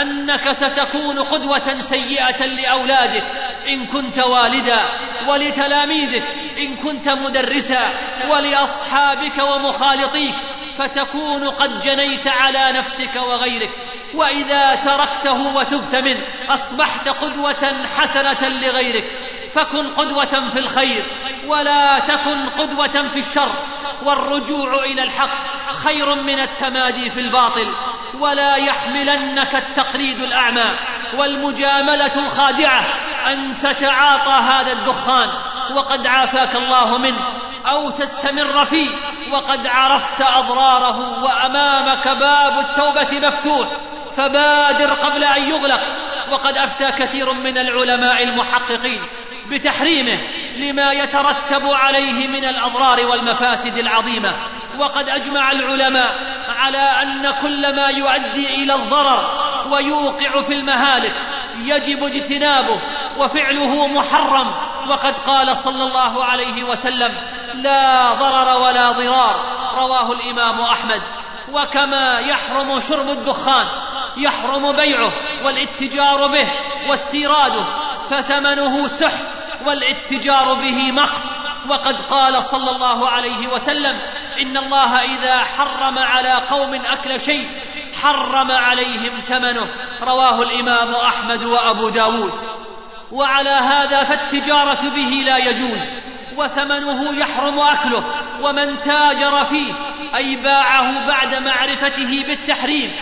أنك 0.00 0.52
ستكون 0.52 1.18
قدوة 1.18 1.80
سيئة 1.80 2.44
لأولادك 2.44 3.24
إن 3.68 3.86
كنت 3.86 4.18
والدا 4.18 4.82
ولتلاميذك 5.28 6.22
إن 6.58 6.76
كنت 6.76 7.08
مدرسا 7.08 7.90
ولأصحابك 8.28 9.38
ومخالطيك. 9.38 10.34
فتكون 10.78 11.50
قد 11.50 11.80
جنيت 11.80 12.28
على 12.28 12.72
نفسك 12.72 13.16
وغيرك 13.16 13.70
وإذا 14.14 14.74
تركته 14.74 15.56
وتبت 15.56 15.94
منه 15.96 16.24
أصبحت 16.50 17.08
قدوة 17.08 17.86
حسنة 17.98 18.48
لغيرك 18.48 19.04
فكن 19.50 19.94
قدوة 19.94 20.50
في 20.50 20.58
الخير 20.58 21.04
ولا 21.46 21.98
تكن 21.98 22.48
قدوة 22.48 23.08
في 23.08 23.18
الشر 23.18 23.52
والرجوع 24.02 24.84
إلى 24.84 25.02
الحق 25.02 25.30
خير 25.84 26.14
من 26.14 26.38
التمادي 26.38 27.10
في 27.10 27.20
الباطل 27.20 27.74
ولا 28.18 28.56
يحملنك 28.56 29.54
التقليد 29.54 30.20
الأعمى 30.20 30.78
والمجاملة 31.14 32.26
الخادعة 32.26 32.86
أن 33.32 33.58
تتعاطى 33.58 34.30
هذا 34.30 34.72
الدخان 34.72 35.28
وقد 35.74 36.06
عافاك 36.06 36.56
الله 36.56 36.98
منه. 36.98 37.45
أو 37.70 37.90
تستمر 37.90 38.64
فيه. 38.64 38.90
وقد 39.32 39.66
عرفت 39.66 40.20
أضراره 40.20 41.24
وأمامك 41.24 42.08
باب 42.08 42.58
التوبة 42.58 43.28
مفتوح. 43.28 43.68
فبادر 44.16 44.94
قبل 44.94 45.24
أن 45.24 45.42
يغلق. 45.42 45.80
وقد 46.30 46.58
أفتى 46.58 46.92
كثير 46.92 47.32
من 47.32 47.58
العلماء 47.58 48.22
المحققين 48.22 49.00
بتحريمه 49.46 50.18
لما 50.56 50.92
يترتب 50.92 51.66
عليه 51.66 52.28
من 52.28 52.44
الأضرار 52.44 53.06
والمفاسد 53.06 53.78
العظيمة. 53.78 54.34
وقد 54.78 55.08
أجمع 55.08 55.52
العلماء 55.52 56.14
على 56.48 56.78
أن 57.02 57.30
كل 57.42 57.76
ما 57.76 57.88
يؤدي 57.88 58.54
إلى 58.54 58.74
الضرر 58.74 59.30
ويوقع 59.70 60.42
في 60.42 60.52
المهالك 60.52 61.14
يجب 61.64 62.04
اجتنابه 62.04 62.80
وفعله 63.18 63.86
محرم. 63.86 64.54
وقد 64.88 65.18
قال 65.18 65.56
صلى 65.56 65.84
الله 65.84 66.24
عليه 66.24 66.64
وسلم 66.64 67.14
لا 67.62 68.12
ضرر 68.12 68.60
ولا 68.60 68.92
ضرار 68.92 69.44
رواه 69.74 70.12
الإمام 70.12 70.60
أحمد. 70.60 71.02
وكما 71.52 72.18
يحرم 72.18 72.80
شرب 72.80 73.10
الدخان 73.10 73.66
يحرم 74.16 74.72
بيعه 74.72 75.12
والاتجار 75.44 76.26
به 76.26 76.48
واستيراده 76.88 77.64
فثمنه 78.10 78.88
سحت 78.88 79.24
والاتجار 79.66 80.54
به 80.54 80.92
مقت. 80.92 81.36
وقد 81.68 82.00
قال 82.00 82.44
صلى 82.44 82.70
الله 82.70 83.08
عليه 83.08 83.48
وسلم 83.48 83.98
إن 84.40 84.56
الله 84.56 85.00
إذا 85.00 85.38
حرم 85.38 85.98
على 85.98 86.32
قوم 86.32 86.74
أكل 86.74 87.20
شيء 87.20 87.48
حرم 88.02 88.50
عليهم 88.50 89.20
ثمنه. 89.20 89.68
رواه 90.02 90.42
الإمام 90.42 90.94
أحمد 90.94 91.44
وأبو 91.44 91.88
داود. 91.88 92.32
وعلى 93.12 93.50
هذا 93.50 94.04
فالتجارة 94.04 94.88
به 94.88 95.22
لا 95.26 95.36
يجوز. 95.36 95.92
وثمنه 96.36 97.18
يحرم 97.18 97.60
أكله 97.60 98.04
ومن 98.42 98.80
تاجر 98.80 99.44
فيه 99.44 99.72
أي 100.16 100.36
باعه 100.36 101.06
بعد 101.06 101.34
معرفته 101.34 102.24
بالتحريم 102.26 102.92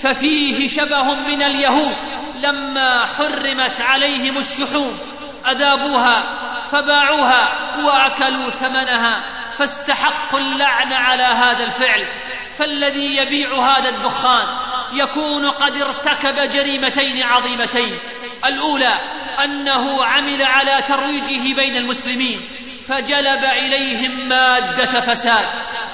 ففيه 0.00 0.68
شبه 0.68 1.14
من 1.14 1.42
اليهود 1.42 1.96
لما 2.42 3.06
حرمت 3.06 3.80
عليهم 3.80 4.38
الشحوم 4.38 4.98
أذابوها 5.50 6.24
فباعوها 6.70 7.48
وأكلوا 7.84 8.50
ثمنها 8.50 9.24
فاستحقوا 9.58 10.40
اللعن 10.40 10.92
على 10.92 11.22
هذا 11.22 11.64
الفعل 11.64 12.06
فالذي 12.58 13.16
يبيع 13.16 13.54
هذا 13.54 13.88
الدخان 13.88 14.46
يكون 14.92 15.50
قد 15.50 15.76
ارتكب 15.76 16.50
جريمتين 16.50 17.22
عظيمتين 17.22 17.98
الأولى 18.44 19.00
أنه 19.44 20.04
عمل 20.04 20.42
على 20.42 20.82
ترويجه 20.88 21.54
بين 21.54 21.76
المسلمين 21.76 22.40
فجلب 22.88 23.44
إليهم 23.44 24.28
مادة 24.28 25.00
فساد. 25.00 25.46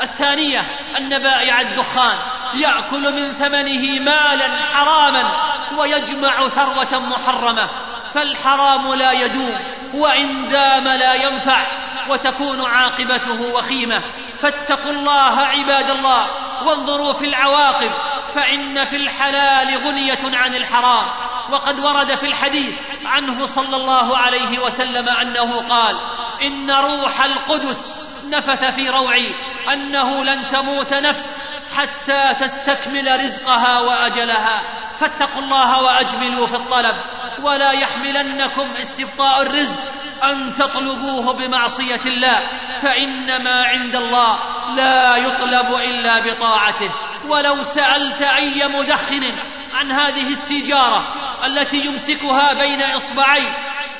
الثانية 0.02 0.60
ان 0.98 1.22
بائع 1.22 1.60
الدخان. 1.60 2.18
يأكل 2.54 3.12
من 3.12 3.32
ثمنه 3.32 4.00
مالا 4.00 4.62
حراما 4.74 5.32
ويجمع 5.78 6.48
ثروة 6.48 6.98
محرمة. 6.98 7.70
فالحرام 8.14 8.94
لا 8.94 9.12
يدوم 9.12 9.58
وإن 9.94 10.48
دام 10.48 10.84
لا 10.84 11.14
ينفع 11.14 11.66
وتكون 12.08 12.64
عاقبته 12.64 13.40
وخيمة. 13.54 14.02
فاتقوا 14.38 14.92
الله 14.92 15.40
عباد 15.40 15.90
الله 15.90 16.26
وانظروا 16.64 17.12
في 17.12 17.24
العواقب 17.24 17.92
فإن 18.34 18.84
في 18.84 18.96
الحلال 18.96 19.86
غنية 19.86 20.36
عن 20.36 20.54
الحرام. 20.54 21.08
وقد 21.50 21.80
ورد 21.80 22.14
في 22.14 22.26
الحديث 22.26 22.74
عنه 23.04 23.46
صلى 23.46 23.76
الله 23.76 24.18
عليه 24.18 24.58
وسلم 24.58 25.08
أنه 25.08 25.68
قال 25.68 26.00
إن 26.42 26.70
روح 26.70 27.24
القدس 27.24 27.98
نفث 28.30 28.64
في 28.64 28.90
روعي 28.90 29.34
أنه 29.72 30.24
لن 30.24 30.46
تموت 30.46 30.94
نفس 30.94 31.38
حتى 31.76 32.34
تستكمل 32.40 33.24
رزقها 33.24 33.80
وأجلها. 33.80 34.62
فاتقوا 34.98 35.42
الله 35.42 35.82
وأجملوا 35.82 36.46
في 36.46 36.56
الطلب. 36.56 36.96
ولا 37.42 37.70
يحملنكم 37.70 38.70
استبطاء 38.70 39.42
الرزق 39.42 39.80
أن 40.24 40.54
تطلبوه 40.54 41.32
بمعصية 41.32 42.00
الله. 42.06 42.40
فإنما 42.82 43.64
عند 43.64 43.96
الله 43.96 44.38
لا 44.76 45.16
يطلب 45.16 45.74
إلا 45.74 46.18
بطاعته. 46.18 46.90
ولو 47.28 47.62
سألت 47.62 48.22
أي 48.22 48.68
مدخن 48.68 49.32
عن 49.74 49.92
هذه 49.92 50.28
السيجارة 50.30 51.14
التي 51.44 51.76
يمسكها 51.76 52.52
بين 52.52 52.82
اصبعيه 52.82 53.50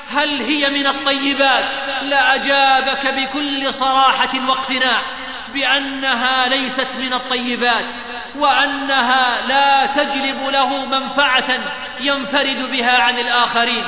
هل 0.09 0.42
هي 0.42 0.68
من 0.68 0.87
الطيبات؟ 0.87 1.64
لاجابك 2.03 3.07
بكل 3.07 3.75
صراحة 3.75 4.49
واقتناع 4.49 5.03
بأنها 5.53 6.47
ليست 6.47 6.97
من 6.99 7.12
الطيبات 7.12 7.85
وأنها 8.37 9.47
لا 9.47 9.87
تجلب 9.87 10.40
له 10.49 10.87
منفعة 10.87 11.49
ينفرد 12.01 12.71
بها 12.71 12.99
عن 13.03 13.18
الآخرين 13.18 13.85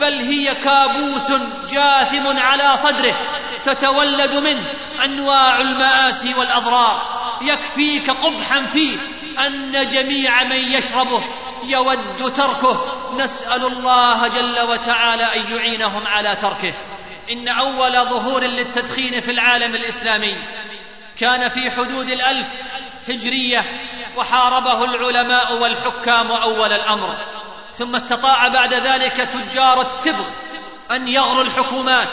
بل 0.00 0.12
هي 0.12 0.54
كابوس 0.54 1.32
جاثم 1.70 2.38
على 2.38 2.76
صدره 2.76 3.16
تتولد 3.62 4.36
منه 4.36 4.66
أنواع 5.04 5.60
المآسي 5.60 6.34
والأضرار. 6.34 7.24
يكفيك 7.42 8.10
قبحا 8.10 8.66
فيه 8.66 8.96
أن 9.46 9.88
جميع 9.88 10.44
من 10.44 10.56
يشربه 10.56 11.22
يود 11.64 12.32
تركه 12.32 12.93
نسأل 13.12 13.64
الله 13.64 14.28
جل 14.28 14.60
وتعالى 14.60 15.24
أن 15.36 15.56
يعينهم 15.56 16.06
على 16.06 16.36
تركه. 16.36 16.74
إن 17.30 17.48
أول 17.48 17.92
ظهور 17.92 18.44
للتدخين 18.44 19.20
في 19.20 19.30
العالم 19.30 19.74
الإسلامي 19.74 20.36
كان 21.18 21.48
في 21.48 21.70
حدود 21.70 22.08
الألف 22.08 22.62
هجرية 23.08 23.64
وحاربه 24.16 24.84
العلماء 24.84 25.52
والحكام 25.52 26.32
أول 26.32 26.72
الأمر. 26.72 27.18
ثم 27.72 27.94
استطاع 27.94 28.48
بعد 28.48 28.74
ذلك 28.74 29.16
تجار 29.32 29.80
التبغ 29.80 30.26
أن 30.90 31.08
يغروا 31.08 31.42
الحكومات 31.42 32.08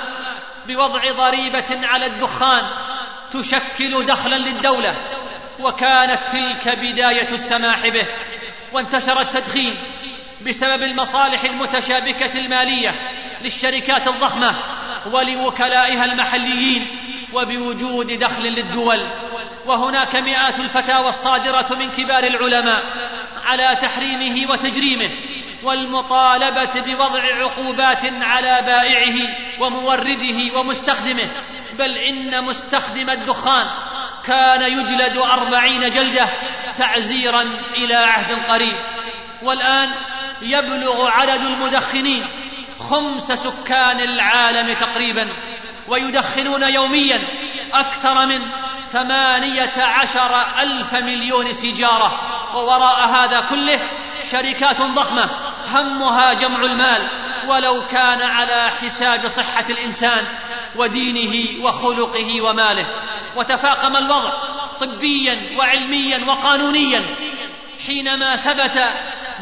بوضع 0.67 1.11
ضريبة 1.11 1.87
على 1.87 2.05
الدخان 2.05 2.63
تشكل 3.31 4.05
دخلا 4.05 4.35
للدولة. 4.35 4.95
وكانت 5.59 6.19
تلك 6.31 6.77
بداية 6.79 7.29
السماح 7.33 7.87
به 7.87 8.07
وانتشر 8.73 9.21
التدخين. 9.21 9.77
بسبب 10.45 10.83
المصالح 10.83 11.43
المتشابكة 11.43 12.39
المالية 12.39 12.95
للشركات 13.41 14.07
الضخمة 14.07 14.55
ولوكلائها 15.05 16.05
المحليين 16.05 16.87
وبوجود 17.33 18.07
دخل 18.07 18.43
للدول. 18.43 19.03
وهناك 19.65 20.15
مئات 20.15 20.59
الفتاوى 20.59 21.09
الصادرة 21.09 21.75
من 21.79 21.91
كبار 21.91 22.23
العلماء 22.23 22.83
على 23.45 23.77
تحريمه 23.81 24.51
وتجريمه 24.51 25.09
والمطالبة 25.63 26.81
بوضع 26.81 27.23
عقوبات 27.23 28.05
على 28.21 28.61
بائعه 28.65 29.35
ومورده 29.59 30.59
ومستخدمه. 30.59 31.29
بل 31.79 31.97
إن 31.97 32.43
مستخدم 32.43 33.09
الدخان 33.09 33.65
كان 34.25 34.61
يجلد 34.61 35.17
أربعين 35.17 35.89
جلدة 35.89 36.27
تعزيرا 36.77 37.41
إلى 37.77 37.95
عهد 37.95 38.31
قريب. 38.31 38.75
والآن 39.41 39.89
يبلغ 40.41 41.07
عدد 41.07 41.41
المدخنين 41.41 42.25
خمس 42.89 43.31
سكان 43.31 43.99
العالم 43.99 44.73
تقريبا 44.73 45.29
ويدخنون 45.87 46.63
يوميا 46.63 47.27
أكثر 47.73 48.25
من 48.25 48.41
ثمانية 48.91 49.73
عشر 49.77 50.41
ألف 50.61 50.93
مليون 50.93 51.53
سيجارة. 51.53 52.21
ووراء 52.55 53.07
هذا 53.07 53.41
كله 53.41 53.89
شركات 54.31 54.81
ضخمة 54.81 55.29
همها 55.67 56.33
جمع 56.33 56.65
المال. 56.65 57.07
ولو 57.47 57.87
كان 57.87 58.21
على 58.21 58.71
حساب 58.81 59.27
صحة 59.27 59.65
الإنسان 59.69 60.25
ودينه 60.75 61.63
وخلقه 61.65 62.41
وماله. 62.41 62.87
وتفاقم 63.35 63.97
الوضع 63.97 64.33
طبيا 64.79 65.57
وعلميا 65.57 66.25
وقانونيا. 66.27 67.05
حينما 67.87 68.35
ثبت 68.35 68.81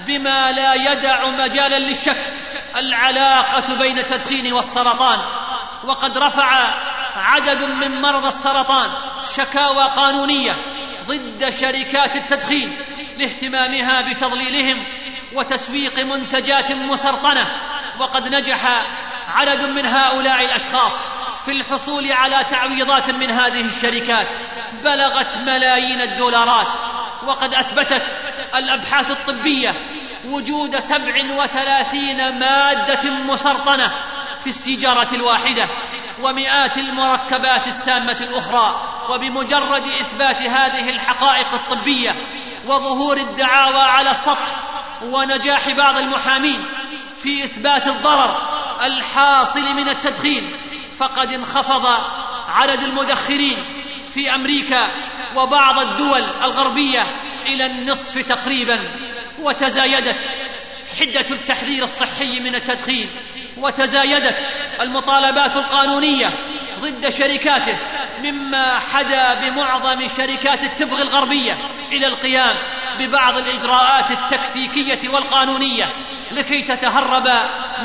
بما 0.09 0.51
لا 0.51 0.73
يدع 0.73 1.29
مجالا 1.29 1.79
للشك 1.79 2.17
العلاقة 2.75 3.75
بين 3.75 3.97
التدخين 3.97 4.53
والسرطان. 4.53 5.19
وقد 5.83 6.17
رفع 6.17 6.73
عدد 7.15 7.63
من 7.63 8.01
مرضى 8.01 8.27
السرطان 8.27 8.89
شكاوى 9.35 9.83
قانونية 9.83 10.55
ضد 11.07 11.49
شركات 11.49 12.15
التدخين 12.15 12.77
لاهتمامها 13.17 14.01
بتضليلهم 14.01 14.85
وتسويق 15.33 15.99
منتجات 15.99 16.71
مسرطنة. 16.71 17.45
وقد 17.99 18.27
نجح 18.27 18.85
عدد 19.27 19.63
من 19.63 19.85
هؤلاء 19.85 20.45
الأشخاص 20.45 20.93
في 21.45 21.51
الحصول 21.51 22.11
على 22.11 22.43
تعويضات 22.49 23.09
من 23.11 23.31
هذه 23.31 23.65
الشركات. 23.65 24.27
بلغت 24.83 25.37
ملايين 25.37 26.01
الدولارات. 26.01 26.67
وقد 27.25 27.53
أثبتت 27.53 28.03
الأبحاث 28.55 29.11
الطبية 29.11 29.98
وجود 30.25 30.79
سبع 30.79 31.23
وثلاثين 31.37 32.39
مادة 32.39 33.09
مسرطنة 33.09 33.93
في 34.43 34.49
السيجارة 34.49 35.07
الواحدة 35.13 35.67
ومئات 36.21 36.77
المركبات 36.77 37.67
السامة 37.67 38.17
الأخرى 38.21 38.81
وبمجرد 39.09 39.83
إثبات 39.83 40.41
هذه 40.41 40.89
الحقائق 40.89 41.53
الطبية 41.53 42.15
وظهور 42.65 43.17
الدعاوى 43.17 43.81
على 43.81 44.11
السطح 44.11 44.47
ونجاح 45.03 45.69
بعض 45.69 45.95
المحامين 45.95 46.65
في 47.17 47.43
إثبات 47.43 47.87
الضرر 47.87 48.37
الحاصل 48.81 49.73
من 49.73 49.89
التدخين 49.89 50.51
فقد 50.97 51.33
انخفض 51.33 51.87
عدد 52.47 52.83
المدخرين 52.83 53.57
في 54.13 54.35
أمريكا 54.35 54.91
وبعض 55.35 55.79
الدول 55.79 56.23
الغربية 56.43 57.07
إلى 57.45 57.65
النصف 57.65 58.27
تقريبا. 58.27 58.79
وتزايدت 59.41 60.17
حدة 60.99 61.25
التحذير 61.31 61.83
الصحي 61.83 62.39
من 62.39 62.55
التدخين 62.55 63.09
وتزايدت 63.57 64.37
المطالبات 64.81 65.57
القانونية 65.57 66.29
ضد 66.79 67.09
شركاته 67.09 67.77
مما 68.23 68.79
حدا 68.79 69.33
بمعظم 69.33 70.07
شركات 70.07 70.63
التبغ 70.63 71.01
الغربية 71.01 71.57
إلى 71.91 72.07
القيام 72.07 72.55
ببعض 72.99 73.35
الإجراءات 73.35 74.11
التكتيكية 74.11 75.09
والقانونية 75.09 75.89
لكي 76.31 76.61
تتهرب 76.61 77.27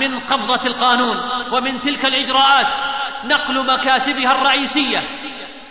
من 0.00 0.20
قبضة 0.20 0.66
القانون 0.66 1.16
ومن 1.52 1.80
تلك 1.80 2.04
الإجراءات 2.04 2.66
نقل 3.24 3.66
مكاتبها 3.66 4.32
الرئيسية 4.32 5.02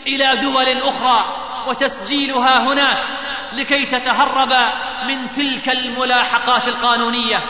إلى 0.07 0.35
دول 0.35 0.77
أخرى 0.81 1.35
وتسجيلها 1.67 2.59
هناك 2.59 3.03
لكي 3.53 3.85
تتهرب 3.85 4.53
من 5.07 5.31
تلك 5.31 5.69
الملاحقات 5.69 6.67
القانونية 6.67 7.43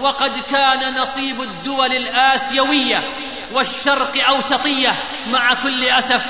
وقد 0.00 0.38
كان 0.38 0.94
نصيب 0.94 1.42
الدول 1.42 1.92
الآسيوية 1.92 3.02
والشرق 3.52 4.28
أوسطية 4.28 4.94
مع 5.26 5.54
كل 5.54 5.84
أسف 5.84 6.22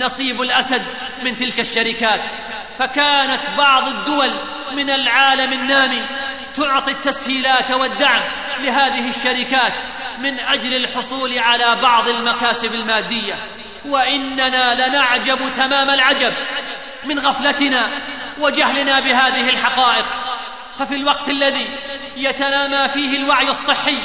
نصيب 0.00 0.42
الأسد 0.42 0.82
من 1.22 1.36
تلك 1.36 1.60
الشركات. 1.60 2.20
فكانت 2.78 3.42
بعض 3.58 3.88
الدول 3.88 4.40
من 4.76 4.90
العالم 4.90 5.52
النامي 5.52 6.02
تعطي 6.54 6.90
التسهيلات 6.90 7.70
والدعم 7.70 8.22
لهذه 8.60 9.08
الشركات 9.08 9.72
من 10.18 10.40
أجل 10.40 10.74
الحصول 10.74 11.38
على 11.38 11.76
بعض 11.82 12.08
المكاسب 12.08 12.74
المادية. 12.74 13.34
وإننا 13.84 14.74
لنعجب 14.88 15.52
تمام 15.56 15.90
العجب 15.90 16.34
من 17.04 17.18
غفلتنا 17.18 17.88
وجهلنا 18.38 19.00
بهذه 19.00 19.50
الحقائق. 19.50 20.04
ففي 20.78 20.94
الوقت 20.94 21.28
الذي 21.28 21.68
يتنامى 22.16 22.88
فيه 22.88 23.16
الوعي 23.16 23.48
الصحي 23.48 23.98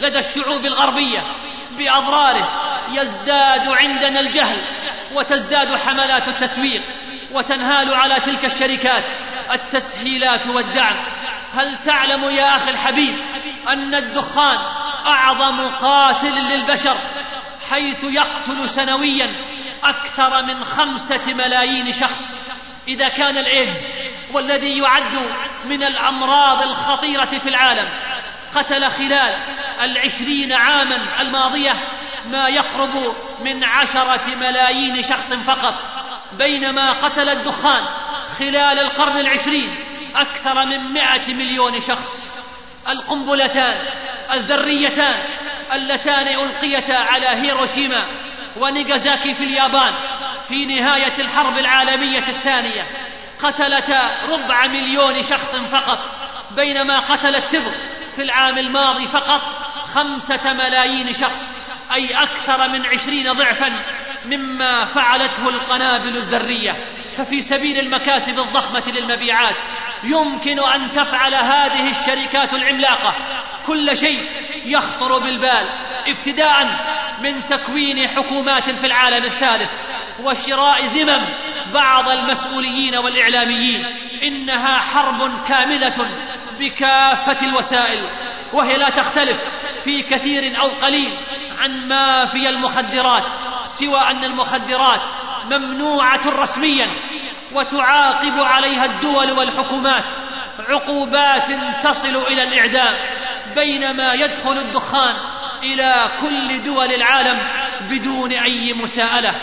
لدى 0.00 0.18
الشعوب 0.18 0.64
الغربية 0.64 1.22
بأضراره 1.70 2.48
يزداد 2.92 3.68
عندنا 3.68 4.20
الجهل 4.20 4.64
وتزداد 5.12 5.76
حملات 5.76 6.28
التسويق 6.28 6.82
وتنهال 7.32 7.94
على 7.94 8.20
تلك 8.20 8.44
الشركات 8.44 9.04
التسهيلات 9.52 10.46
والدعم. 10.46 10.96
هل 11.54 11.78
تعلم 11.82 12.24
يا 12.24 12.56
أخي 12.56 12.70
الحبيب 12.70 13.14
أن 13.68 13.94
الدخان 13.94 14.58
أعظم 15.06 15.68
قاتل 15.68 16.34
للبشر 16.34 16.98
حيث 17.70 18.04
يقتل 18.04 18.70
سنويا 18.70 19.34
أكثر 19.84 20.42
من 20.42 20.64
خمسة 20.64 21.34
ملايين 21.34 21.92
شخص؟ 21.92 22.36
إذا 22.88 23.08
كان 23.08 23.36
الإيدز 23.36 23.88
والذي 24.32 24.78
يعد 24.78 25.14
من 25.64 25.82
الأمراض 25.82 26.62
الخطيرة 26.62 27.24
في 27.24 27.48
العالم 27.48 27.88
قتل 28.54 28.90
خلال 28.90 29.38
العشرين 29.80 30.52
عاما 30.52 31.20
الماضية 31.20 31.74
ما 32.26 32.48
يقرب 32.48 33.14
من 33.44 33.64
عشرة 33.64 34.34
ملايين 34.40 35.02
شخص 35.02 35.32
فقط 35.32 35.74
بينما 36.32 36.92
قتل 36.92 37.28
الدخان 37.28 37.84
خلال 38.38 38.78
القرن 38.78 39.16
العشرين 39.16 39.76
أكثر 40.16 40.66
من 40.66 40.78
مائة 40.78 41.34
مليون 41.34 41.80
شخص. 41.80 42.30
القنبلتان 42.88 43.80
الذريتان 44.32 45.22
اللتان 45.72 46.26
ألقيتا 46.26 46.92
على 46.92 47.26
هيروشيما 47.26 48.04
ونيغازاكي 48.56 49.34
في 49.34 49.44
اليابان 49.44 49.94
في 50.48 50.66
نهاية 50.66 51.14
الحرب 51.18 51.58
العالمية 51.58 52.18
الثانية 52.28 52.86
قتلتا 53.38 54.26
ربع 54.28 54.66
مليون 54.66 55.22
شخص 55.22 55.56
فقط 55.56 55.98
بينما 56.50 56.98
قتل 56.98 57.36
التبغ 57.36 57.72
في 58.16 58.22
العام 58.22 58.58
الماضي 58.58 59.08
فقط 59.08 59.42
خمسة 59.94 60.52
ملايين 60.52 61.14
شخص 61.14 61.50
أي 61.94 62.22
أكثر 62.22 62.68
من 62.68 62.86
عشرين 62.86 63.32
ضعفا 63.32 63.84
مما 64.24 64.84
فعلته 64.84 65.48
القنابل 65.48 66.16
الذرية. 66.16 66.76
ففي 67.16 67.42
سبيل 67.42 67.78
المكاسب 67.78 68.38
الضخمة 68.38 68.82
للمبيعات 68.86 69.56
يمكن 70.04 70.58
أن 70.58 70.92
تفعل 70.92 71.34
هذه 71.34 71.90
الشركات 71.90 72.54
العملاقة. 72.54 73.14
كل 73.66 73.96
شيء 73.96 74.28
يخطر 74.64 75.18
بالبال 75.18 75.68
ابتداء 76.06 76.66
من 77.22 77.46
تكوين 77.46 78.08
حكومات 78.08 78.70
في 78.70 78.86
العالم 78.86 79.24
الثالث. 79.24 79.70
وشراء 80.24 80.84
ذمم 80.84 81.24
بعض 81.74 82.08
المسؤولين 82.08 82.96
والإعلاميين. 82.96 83.86
إنها 84.22 84.78
حرب 84.78 85.44
كاملة 85.48 86.10
بكافة 86.58 87.46
الوسائل 87.46 88.04
وهي 88.52 88.76
لا 88.76 88.90
تختلف 88.90 89.40
في 89.84 90.02
كثير 90.02 90.60
أو 90.60 90.68
قليل 90.68 91.12
عن 91.58 91.88
مافيا 91.88 92.50
المخدرات 92.50 93.22
سوى 93.64 94.00
أن 94.00 94.24
المخدرات 94.24 95.00
ممنوعة 95.50 96.20
رسميا 96.26 96.88
وتعاقب 97.52 98.40
عليها 98.40 98.84
الدول 98.84 99.32
والحكومات. 99.32 100.04
عقوبات 100.68 101.46
تصل 101.82 102.16
إلى 102.16 102.42
الإعدام 102.42 102.94
بينما 103.54 104.14
يدخل 104.14 104.58
الدخان 104.58 105.14
إلى 105.62 106.10
كل 106.20 106.62
دول 106.62 106.92
العالم 106.92 107.38
بدون 107.80 108.32
أي 108.32 108.72
مساءلة. 108.72 109.34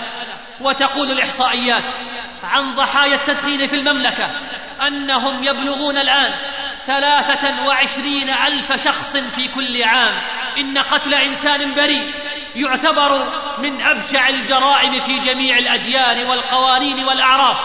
وتقول 0.61 1.11
الإحصائيات 1.11 1.83
عن 2.43 2.73
ضحايا 2.73 3.15
التدخين 3.15 3.67
في 3.67 3.75
المملكة 3.75 4.31
أنهم 4.87 5.43
يبلغون 5.43 5.97
الآن 5.97 6.33
ثلاثة 6.85 7.67
وعشرين 7.67 8.29
ألف 8.29 8.83
شخص 8.83 9.17
في 9.17 9.47
كل 9.47 9.83
عام. 9.83 10.21
إن 10.57 10.77
قتل 10.77 11.13
إنسان 11.13 11.73
بريء 11.75 12.13
يعتبر 12.55 13.25
من 13.57 13.81
أبشع 13.81 14.29
الجرائم 14.29 14.99
في 14.99 15.19
جميع 15.19 15.57
الأديان 15.57 16.27
والقوانين 16.27 17.05
والأعراف. 17.05 17.59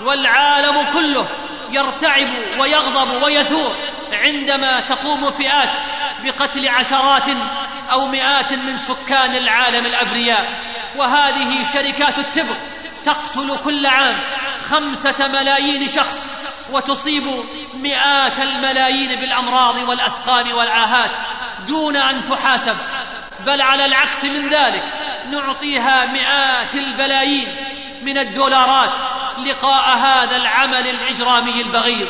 والعالم 0.00 0.82
كله 0.92 1.28
يرتعب 1.70 2.28
ويغضب 2.58 3.22
ويثور 3.22 3.76
عندما 4.12 4.80
تقوم 4.80 5.30
فئات 5.30 5.70
بقتل 6.24 6.68
عشرات 6.68 7.28
أو 7.92 8.06
مئات 8.06 8.52
من 8.52 8.78
سكان 8.78 9.34
العالم 9.34 9.86
الأبرياء. 9.86 10.67
وهذه 10.96 11.64
شركات 11.72 12.18
التبغ 12.18 12.54
تقتل 13.04 13.58
كل 13.64 13.86
عام 13.86 14.20
خمسة 14.70 15.28
ملايين 15.28 15.88
شخص 15.88 16.26
وتصيب 16.70 17.24
مئات 17.74 18.38
الملايين 18.38 19.20
بالأمراض 19.20 19.76
والأسقام 19.88 20.52
والعاهات 20.52 21.10
دون 21.66 21.96
أن 21.96 22.24
تحاسب. 22.24 22.76
بل 23.46 23.60
على 23.60 23.84
العكس 23.84 24.24
من 24.24 24.48
ذلك 24.48 24.84
نعطيها 25.30 26.06
مئات 26.06 26.74
البلايين 26.74 27.48
من 28.02 28.18
الدولارات 28.18 28.92
لقاء 29.46 29.96
هذا 29.96 30.36
العمل 30.36 30.86
الإجرامي 30.86 31.60
البغيض 31.60 32.08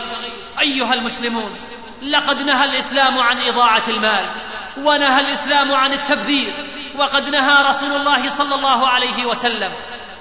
أيها 0.60 0.94
المسلمون 0.94 1.56
لقد 2.02 2.42
نهى 2.42 2.64
الإسلام 2.64 3.18
عن 3.18 3.42
إضاعة 3.42 3.82
المال 3.88 4.26
ونهى 4.76 5.20
الإسلام 5.20 5.74
عن 5.74 5.92
التبذير 5.92 6.52
وقد 6.98 7.28
نهى 7.28 7.70
رسول 7.70 7.92
الله 7.92 8.28
صلى 8.28 8.54
الله 8.54 8.88
عليه 8.88 9.26
وسلم 9.26 9.72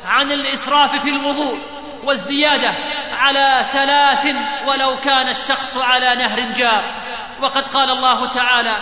عن 0.06 0.32
الإسراف 0.32 0.96
في 0.96 1.10
الوضوء 1.10 1.58
والزيادة 2.04 2.72
على 3.20 3.66
ثلاث 3.74 4.26
ولو 4.68 5.00
كان 5.00 5.28
الشخص 5.28 5.78
على 5.78 6.16
نهر 6.16 6.40
جار. 6.40 6.84
وقد 7.42 7.68
قال 7.68 7.90
الله 7.90 8.28
تعالى 8.28 8.78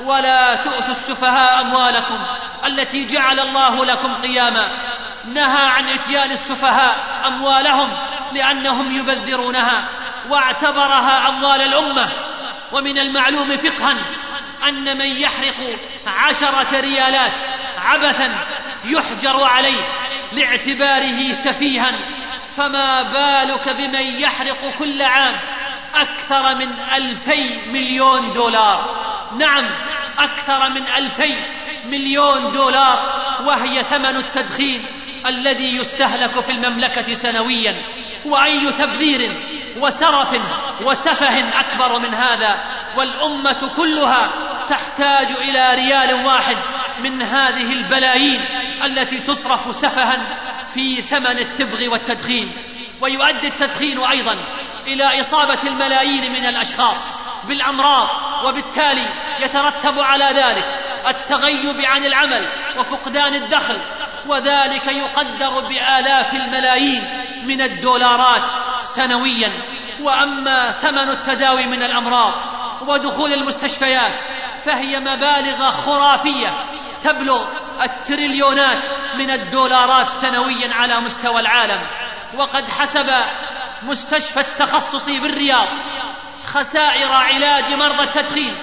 ولا 0.00 0.54
تؤتوا 0.54 0.90
السفهاء 0.90 1.60
أموالكم 1.60 2.18
التي 2.64 3.04
جعل 3.06 3.40
الله 3.40 3.84
لكم 3.84 4.14
قياما 4.14 4.68
نهى 5.24 5.66
عن 5.66 5.88
إتيان 5.88 6.30
السفهاء 6.30 6.96
أموالهم 7.26 7.98
لأنهم 8.32 8.92
يبذرونها 8.92 9.88
واعتبرها 10.30 11.28
أموال 11.28 11.60
الأمة. 11.60 12.08
ومن 12.72 12.98
المعلوم 12.98 13.56
فقها 13.56 13.94
أن 14.68 14.98
من 14.98 15.06
يحرق 15.06 15.78
عشرة 16.06 16.80
ريالات 16.80 17.32
عبثا 17.78 18.46
يحجر 18.84 19.42
عليه 19.42 19.88
لاعتباره 20.32 21.32
سفيها 21.32 21.92
فما 22.56 23.02
بالك 23.02 23.68
بمن 23.68 24.20
يحرق 24.20 24.74
كل 24.78 25.02
عام 25.02 25.40
أكثر 25.94 26.54
من 26.54 26.68
ألفي 26.96 27.60
مليون 27.66 28.32
دولار؟ 28.32 29.08
نعم 29.38 29.64
أكثر 30.18 30.70
من 30.70 30.88
ألفي 30.88 31.34
مليون 31.84 32.52
دولار 32.52 33.22
وهي 33.44 33.84
ثمن 33.84 34.16
التدخين 34.16 34.86
الذي 35.26 35.76
يستهلك 35.76 36.40
في 36.40 36.52
المملكة 36.52 37.14
سنويا. 37.14 37.82
وأي 38.24 38.72
تبذير 38.72 39.42
وسرف 39.80 40.40
وسفه 40.82 41.60
أكبر 41.60 41.98
من 41.98 42.14
هذا؟ 42.14 42.60
والأمة 42.96 43.72
كلها 43.76 44.32
تحتاج 44.68 45.26
إلى 45.30 45.74
ريال 45.74 46.26
واحد 46.26 46.56
من 47.00 47.22
هذه 47.22 47.72
البلايين 47.72 48.44
التي 48.84 49.18
تصرف 49.18 49.76
سفها 49.76 50.18
في 50.74 51.02
ثمن 51.02 51.38
التبغ 51.38 51.92
والتدخين. 51.92 52.52
ويؤدي 53.00 53.48
التدخين 53.48 53.98
أيضا 53.98 54.36
إلى 54.86 55.20
إصابة 55.20 55.58
الملايين 55.62 56.32
من 56.32 56.46
الأشخاص. 56.46 56.98
بالأمراض 57.44 58.08
وبالتالي 58.44 59.08
يترتب 59.40 59.98
على 59.98 60.24
ذلك 60.24 60.64
التغيب 61.08 61.80
عن 61.84 62.04
العمل 62.04 62.48
وفقدان 62.78 63.34
الدخل. 63.34 63.78
وذلك 64.26 64.86
يقدر 64.86 65.60
بآلاف 65.60 66.34
الملايين 66.34 67.04
من 67.44 67.60
الدولارات 67.60 68.48
سنويا. 68.78 69.52
وأما 70.00 70.72
ثمن 70.72 71.08
التداوي 71.08 71.66
من 71.66 71.82
الأمراض 71.82 72.34
ودخول 72.86 73.32
المستشفيات 73.32 74.12
فهي 74.68 75.00
مبالغ 75.00 75.70
خرافية 75.70 76.64
تبلغ 77.02 77.44
التريليونات 77.82 78.84
من 79.14 79.30
الدولارات 79.30 80.10
سنويا 80.10 80.74
على 80.74 81.00
مستوى 81.00 81.40
العالم. 81.40 81.86
وقد 82.34 82.68
حسب 82.68 83.10
مستشفى 83.82 84.40
التخصص 84.40 85.08
بالرياض 85.08 85.68
خسائر 86.44 87.12
علاج 87.12 87.72
مرضى 87.72 88.02
التدخين 88.02 88.56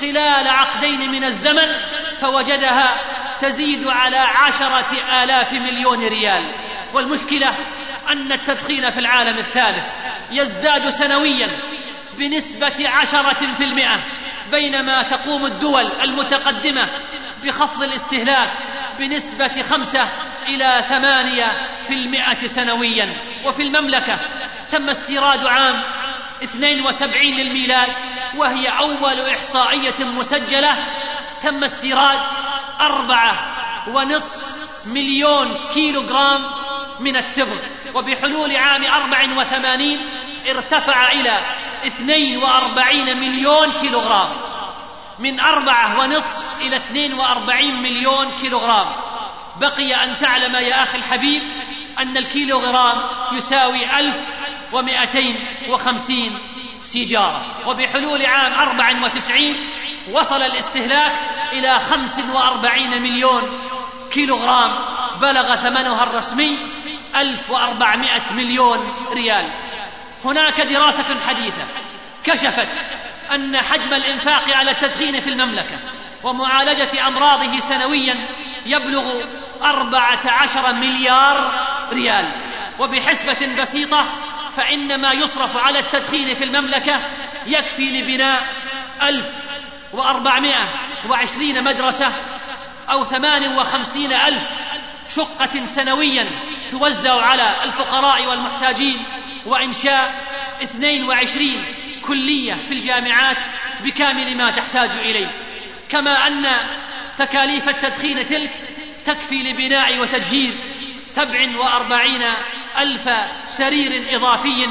خلال 0.00 0.48
عقدين 0.48 1.10
من 1.10 1.24
الزمن 1.24 1.74
فوجدها 2.20 3.00
تزيد 3.38 3.86
على 3.86 4.18
عشرة 4.18 5.22
آلاف 5.22 5.52
مليون 5.52 6.08
ريال. 6.08 6.48
والمشكلة 6.94 7.54
أن 8.08 8.32
التدخين 8.32 8.90
في 8.90 9.00
العالم 9.00 9.38
الثالث 9.38 9.84
يزداد 10.30 10.90
سنويا 10.90 11.58
بنسبة 12.16 12.88
عشرة 12.88 13.52
في 13.56 13.64
المئة. 13.64 14.00
بينما 14.50 15.02
تقوم 15.02 15.46
الدول 15.46 15.92
المتقدمة 16.02 16.88
بخفض 17.44 17.82
الاستهلاك 17.82 18.48
بنسبة 18.98 19.62
خمسة 19.62 20.08
إلى 20.48 20.84
ثمانية 20.88 21.52
في 21.82 21.92
المئة 21.92 22.46
سنويا. 22.46 23.16
وفي 23.44 23.62
المملكة 23.62 24.18
تم 24.70 24.88
استيراد 24.88 25.46
عام 25.46 25.82
72 26.42 27.22
للميلاد 27.22 27.88
وهي 28.36 28.68
أول 28.68 29.20
إحصائية 29.30 30.04
مسجلة. 30.04 30.76
تم 31.42 31.64
استيراد 31.64 32.20
أربعة 32.80 33.56
ونصف 33.88 34.46
مليون 34.86 35.58
كيلو 35.74 36.02
جرام 36.02 36.50
من 37.00 37.16
التبغ. 37.16 37.58
وبحلول 37.94 38.56
عام 38.56 38.84
أربع 38.84 39.38
وثمانين 39.38 40.00
ارتفع 40.50 41.12
إلى 41.12 41.40
اثنين 41.86 42.36
وأربعين 42.36 43.16
مليون 43.16 43.72
كيلو 43.72 44.00
جرام 44.00 44.30
من 45.18 45.40
أربعة 45.40 46.00
ونصف 46.00 46.60
إلى 46.60 46.76
اثنين 46.76 47.12
وأربعين 47.12 47.82
مليون 47.82 48.30
كيلو 48.40 48.60
جرام 48.60 48.86
بقي 49.60 50.04
أن 50.04 50.16
تعلم 50.16 50.54
يا 50.54 50.82
أخي 50.82 50.98
الحبيب 50.98 51.42
أن 51.98 52.16
الكيلو 52.16 52.60
جرام 52.60 53.02
يساوي 53.32 53.98
ألف 53.98 54.20
ومائتين 54.72 55.44
وخمسين 55.68 56.38
سيجارة. 56.84 57.44
وبحلول 57.66 58.26
عام 58.26 58.52
أربع 58.52 59.04
وتسعين 59.04 59.56
وصل 60.12 60.42
الاستهلاك 60.42 61.12
إلى 61.52 61.78
خمس 61.78 62.18
وأربعين 62.34 63.02
مليون 63.02 63.60
كيلو 64.10 64.36
غرام 64.36 64.72
بلغ 65.20 65.56
ثمنها 65.56 66.02
الرسمي 66.02 66.58
ألف 67.16 67.50
وأربعمائة 67.50 68.32
مليون 68.32 68.94
ريال. 69.12 69.52
هناك 70.26 70.60
دراسة 70.60 71.20
حديثة 71.26 71.64
كشفت 72.24 72.68
أن 73.34 73.56
حجم 73.56 73.94
الإنفاق 73.94 74.50
على 74.50 74.70
التدخين 74.70 75.20
في 75.20 75.30
المملكة 75.30 75.78
ومعالجة 76.22 77.06
أمراضه 77.06 77.60
سنويا 77.60 78.28
يبلغ 78.66 79.24
أربعة 79.62 80.20
عشر 80.26 80.72
مليار 80.72 81.52
ريال. 81.92 82.32
وبحسبة 82.78 83.54
بسيطة 83.60 84.06
فإن 84.56 85.00
ما 85.00 85.12
يصرف 85.12 85.56
على 85.56 85.78
التدخين 85.78 86.34
في 86.34 86.44
المملكة 86.44 87.00
يكفي 87.46 88.00
لبناء 88.00 88.42
ألف 89.02 89.30
وأربعمائة 89.92 90.68
وعشرين 91.08 91.64
مدرسة 91.64 92.12
أو 92.90 93.04
ثمان 93.04 93.58
وخمسين 93.58 94.12
ألف 94.12 94.42
شقة 95.08 95.66
سنويا 95.66 96.30
توزع 96.70 97.22
على 97.22 97.64
الفقراء 97.64 98.26
والمحتاجين 98.26 99.04
وإنشاء 99.46 100.22
22 100.62 101.64
كلية 102.06 102.54
في 102.54 102.74
الجامعات 102.74 103.36
بكامل 103.80 104.36
ما 104.36 104.50
تحتاج 104.50 104.90
إليه. 104.90 105.30
كما 105.88 106.26
أن 106.26 106.46
تكاليف 107.16 107.68
التدخين 107.68 108.26
تلك 108.26 108.52
تكفي 109.04 109.34
لبناء 109.34 109.98
وتجهيز 109.98 110.62
سبع 111.06 111.58
وأربعين 111.58 112.22
ألف 112.78 113.10
سرير 113.46 114.16
إضافي 114.16 114.68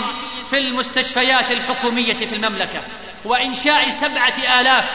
في 0.49 0.57
المستشفيات 0.57 1.51
الحكومية 1.51 2.13
في 2.13 2.35
المملكة. 2.35 2.81
وإنشاء 3.25 3.89
سبعة 3.89 4.59
آلاف 4.59 4.91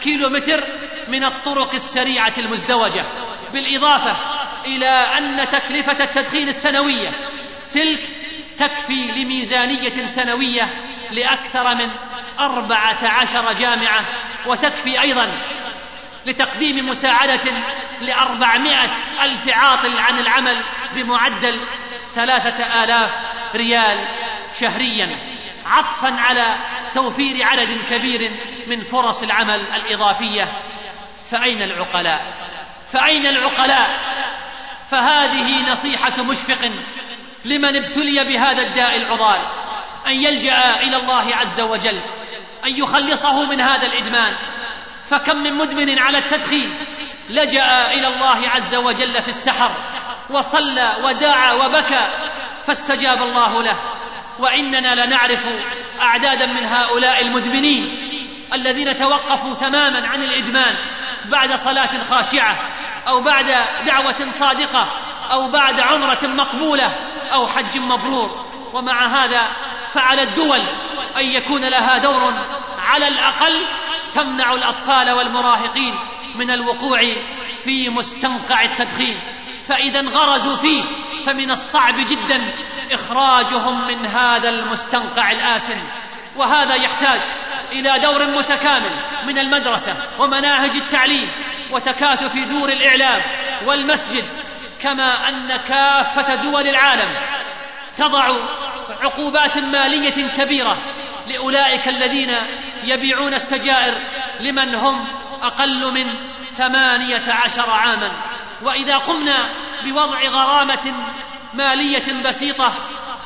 كيلو 0.00 0.28
متر 0.28 0.64
من 1.08 1.24
الطرق 1.24 1.74
السريعة 1.74 2.32
المزدوجة. 2.38 3.04
بالإضافة 3.52 4.16
إلى 4.66 4.88
أن 4.88 5.48
تكلفة 5.48 6.04
التدخين 6.04 6.48
السنوية 6.48 7.10
تلك 7.70 8.23
تكفي 8.56 9.12
لميزانية 9.12 10.06
سنوية 10.06 10.74
لأكثر 11.10 11.74
من 11.74 11.90
أربعة 12.40 13.08
عشر 13.08 13.52
جامعة 13.52 14.04
وتكفي 14.46 15.00
أيضا 15.00 15.32
لتقديم 16.26 16.88
مساعدة 16.88 17.52
لأربعمائة 18.00 18.94
ألف 19.22 19.48
عاطل 19.48 19.98
عن 19.98 20.18
العمل 20.18 20.64
بمعدل 20.94 21.66
ثلاثة 22.14 22.84
آلاف 22.84 23.16
ريال 23.54 24.08
شهريا 24.60 25.18
عطفا 25.66 26.14
على 26.18 26.58
توفير 26.94 27.42
عدد 27.42 27.78
كبير 27.90 28.32
من 28.66 28.80
فرص 28.80 29.22
العمل 29.22 29.60
الإضافية. 29.74 30.52
فأين 31.30 31.62
العقلاء؟ 31.62 32.34
فأين 32.88 33.26
العقلاء؟ 33.26 34.00
فهذه 34.90 35.72
نصيحة 35.72 36.22
مشفق 36.22 36.70
لمن 37.44 37.76
ابتلي 37.76 38.24
بهذا 38.24 38.62
الداء 38.62 38.96
العضال 38.96 39.40
أن 40.06 40.12
يلجأ 40.12 40.80
إلى 40.80 40.96
الله 40.96 41.36
عز 41.36 41.60
وجل 41.60 42.00
أن 42.64 42.76
يخلصه 42.76 43.44
من 43.44 43.60
هذا 43.60 43.86
الإدمان. 43.86 44.36
فكم 45.04 45.36
من 45.36 45.54
مدمن 45.54 45.98
على 45.98 46.18
التدخين 46.18 46.74
لجأ 47.30 47.92
إلى 47.92 48.08
الله 48.08 48.48
عز 48.48 48.74
وجل 48.74 49.22
في 49.22 49.28
السحر 49.28 49.70
وصلى 50.30 50.92
ودعا 51.04 51.52
وبكى 51.52 52.08
فاستجاب 52.64 53.22
الله 53.22 53.62
له. 53.62 53.80
وإننا 54.38 55.04
لنعرف 55.04 55.46
أعدادا 56.00 56.46
من 56.46 56.64
هؤلاء 56.66 57.22
المدمنين 57.22 58.10
الذين 58.52 58.96
توقفوا 58.96 59.54
تماما 59.54 60.08
عن 60.08 60.22
الإدمان 60.22 60.76
بعد 61.24 61.54
صلاة 61.54 61.98
خاشعة 62.10 62.70
أو 63.08 63.20
بعد 63.20 63.46
دعوة 63.86 64.30
صادقة 64.30 64.92
أو 65.30 65.50
بعد 65.50 65.80
عمرة 65.80 66.18
مقبولة. 66.22 67.13
أو 67.32 67.46
حج 67.46 67.78
مبرور. 67.78 68.44
ومع 68.72 69.06
هذا 69.06 69.42
فعلى 69.90 70.22
الدول 70.22 70.60
أن 71.16 71.24
يكون 71.24 71.64
لها 71.64 71.98
دور 71.98 72.34
على 72.78 73.08
الأقل 73.08 73.66
تمنع 74.12 74.54
الأطفال 74.54 75.10
والمراهقين 75.10 75.94
من 76.34 76.50
الوقوع 76.50 77.00
في 77.64 77.88
مستنقع 77.88 78.64
التدخين. 78.64 79.20
فإذا 79.64 80.00
انغرزوا 80.00 80.56
فيه 80.56 80.84
فمن 81.26 81.50
الصعب 81.50 81.94
جدا 81.96 82.52
إخراجهم 82.92 83.86
من 83.86 84.06
هذا 84.06 84.48
المستنقع 84.48 85.30
الآسن. 85.30 85.78
وهذا 86.36 86.74
يحتاج 86.74 87.20
إلى 87.72 87.98
دور 87.98 88.26
متكامل 88.26 89.04
من 89.26 89.38
المدرسة 89.38 89.96
ومناهج 90.18 90.76
التعليم 90.76 91.30
وتكاتف 91.70 92.36
دور 92.36 92.68
الإعلام 92.68 93.22
والمسجد 93.66 94.24
كما 94.84 95.28
أن 95.28 95.56
كافة 95.56 96.34
دول 96.34 96.68
العالم 96.68 97.16
تضع 97.96 98.36
عقوبات 99.00 99.58
مالية 99.58 100.28
كبيرة 100.28 100.78
لأولئك 101.26 101.88
الذين 101.88 102.36
يبيعون 102.84 103.34
السجائر 103.34 103.94
لمن 104.40 104.74
هم 104.74 105.06
أقل 105.42 105.92
من 105.92 106.14
ثمانية 106.52 107.22
عشر 107.28 107.70
عاما. 107.70 108.12
وإذا 108.62 108.96
قمنا 108.96 109.48
بوضع 109.84 110.22
غرامة 110.28 110.94
مالية 111.54 112.22
بسيطة 112.22 112.72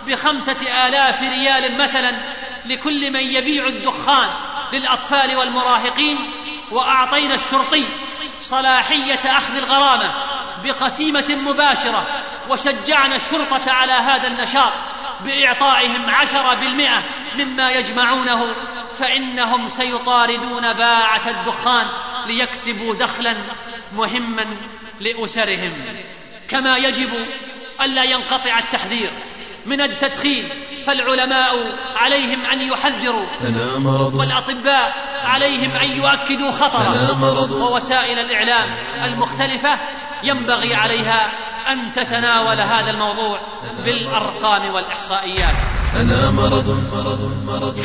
بخمسة 0.06 0.86
آلاف 0.86 1.22
ريال 1.22 1.78
مثلا 1.78 2.34
لكل 2.66 3.10
من 3.10 3.20
يبيع 3.20 3.66
الدخان 3.66 4.28
للأطفال 4.72 5.36
والمراهقين 5.36 6.18
وأعطينا 6.70 7.34
الشرطي 7.34 7.86
صلاحية 8.40 9.20
أخذ 9.38 9.56
الغرامة 9.56 10.27
بقسيمة 10.64 11.38
مباشرة 11.46 12.06
وشجعنا 12.48 13.16
الشرطة 13.16 13.72
على 13.72 13.92
هذا 13.92 14.26
النشاط 14.26 14.72
بإعطائهم 15.24 16.10
عشرة 16.10 16.54
بالمئة 16.54 17.04
مما 17.38 17.70
يجمعونه 17.70 18.54
فإنهم 18.92 19.68
سيطاردون 19.68 20.72
باعة 20.72 21.28
الدخان 21.28 21.86
ليكسبوا 22.26 22.94
دخلا 22.94 23.36
مهما 23.92 24.46
لأسرهم. 25.00 25.72
كما 26.48 26.76
يجب 26.76 27.10
ألا 27.80 28.04
ينقطع 28.04 28.58
التحذير 28.58 29.10
من 29.66 29.80
التدخين 29.80 30.48
فالعلماء 30.86 31.76
عليهم 31.96 32.46
أن 32.46 32.60
يحذروا 32.60 33.26
مرض. 33.78 34.14
والأطباء 34.14 35.08
عليهم 35.24 35.70
أن 35.70 35.90
يؤكدوا 35.90 36.50
خطره 36.50 37.24
ووسائل 37.54 38.18
الإعلام 38.18 38.74
المختلفة 39.04 39.78
ينبغي 40.22 40.74
عليها 40.74 41.30
أن 41.72 41.92
تتناول 41.92 42.60
هذا 42.60 42.90
الموضوع 42.90 43.40
بالأرقام 43.84 44.74
والإحصائيات. 44.74 45.77
أنا 46.00 46.30
مرض 46.30 46.70
مرض 46.94 47.30
مرض. 47.46 47.78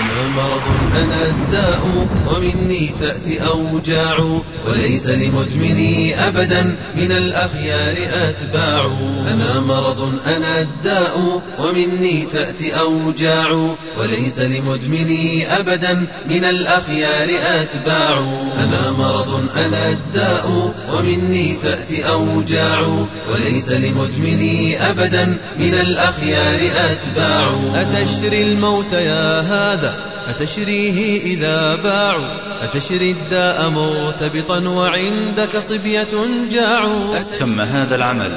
أنا 0.00 0.28
مرض 0.28 0.94
أنا 0.94 1.28
الداء. 1.28 2.08
ومني 2.26 2.94
تأتي 3.00 3.42
أوجاع. 3.46 4.40
وليس 4.68 5.08
لمدمني 5.08 6.26
أبدا. 6.28 6.76
من 6.96 7.12
الأخيار 7.12 7.96
أتباع. 8.12 8.98
أنا 9.28 9.60
مرض 9.60 10.12
أنا 10.26 10.60
الداء. 10.60 11.42
ومني 11.58 12.26
تأتي 12.32 12.78
أوجاع. 12.78 13.74
وليس 13.98 14.40
لمدمني 14.40 15.58
أبدا. 15.58 16.06
من 16.30 16.44
الأخيار 16.44 17.28
أتباع. 17.42 18.18
أنا 18.58 18.90
مرض 18.90 19.48
أنا 19.56 19.90
الداء. 19.90 20.74
ومني 20.92 21.56
تأتي 21.62 22.08
أوجاع. 22.08 23.06
وليس 23.32 23.72
لمدمني 23.72 24.90
أبدا. 24.90 25.36
من 25.58 25.74
الأخيار 25.74 26.60
أتباع. 26.76 27.55
أتشري 27.74 28.42
الموت 28.42 28.92
يا 28.92 29.40
هذا؟ 29.40 29.96
أتشريه 30.28 31.20
إذا 31.22 31.74
باعوا؟ 31.74 32.26
أتشري 32.64 33.10
الداء 33.10 33.70
مرتبطا 33.70 34.68
وعندك 34.68 35.58
صبية 35.58 36.08
جاعوا؟ 36.52 37.18
تم 37.38 37.60
هذا 37.60 37.94
العمل 37.94 38.32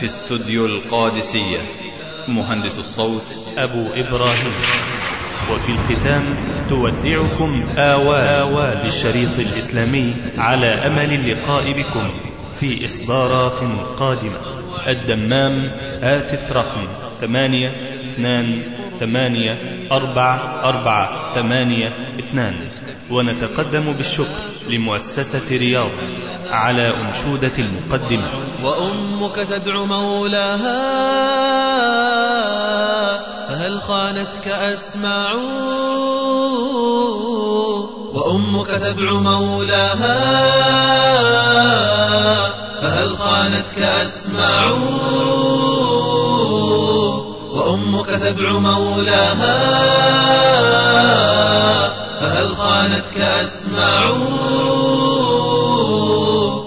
في 0.00 0.06
استوديو 0.06 0.66
القادسية. 0.66 1.58
مهندس 2.28 2.78
الصوت 2.78 3.26
أبو 3.58 3.86
إبراهيم. 3.94 4.52
وفي 5.52 5.72
الختام 5.72 6.36
تودعكم 6.68 7.64
آوال 7.76 8.80
للشريط 8.84 9.38
الإسلامي 9.38 10.12
على 10.38 10.66
أمل 10.66 11.12
اللقاء 11.12 11.72
بكم 11.72 12.10
في 12.60 12.84
إصدارات 12.84 13.60
قادمة. 13.98 14.61
الدمام 14.88 15.72
هاتف 16.02 16.52
رقم 16.52 16.86
ثمانية 17.20 17.76
اثنان 18.02 18.62
ثمانية 19.00 19.58
أربعة 19.92 20.60
أربعة 20.64 21.34
ثمانية 21.34 21.92
اثنان. 22.18 22.54
ونتقدم 23.10 23.92
بالشكر 23.92 24.38
لمؤسسة 24.68 25.56
رياض 25.56 25.90
على 26.50 26.94
أنشودة 26.96 27.52
المقدمة. 27.58 28.30
وأمك 28.62 29.36
تدعو 29.36 29.86
مولاها 29.86 30.82
فهل 33.48 33.80
خانتك 33.80 34.48
أسماع؟ 34.48 35.34
وأمك 38.12 38.68
تدعو 38.68 39.20
مولاها 39.20 40.22
خانتك 43.16 43.78
أسماع 43.78 44.72
وأمك 47.52 48.06
تدعو 48.06 48.60
مولاها 48.60 49.58
فهل 52.20 52.56
خانتك 52.56 53.20
أسماع 53.20 54.12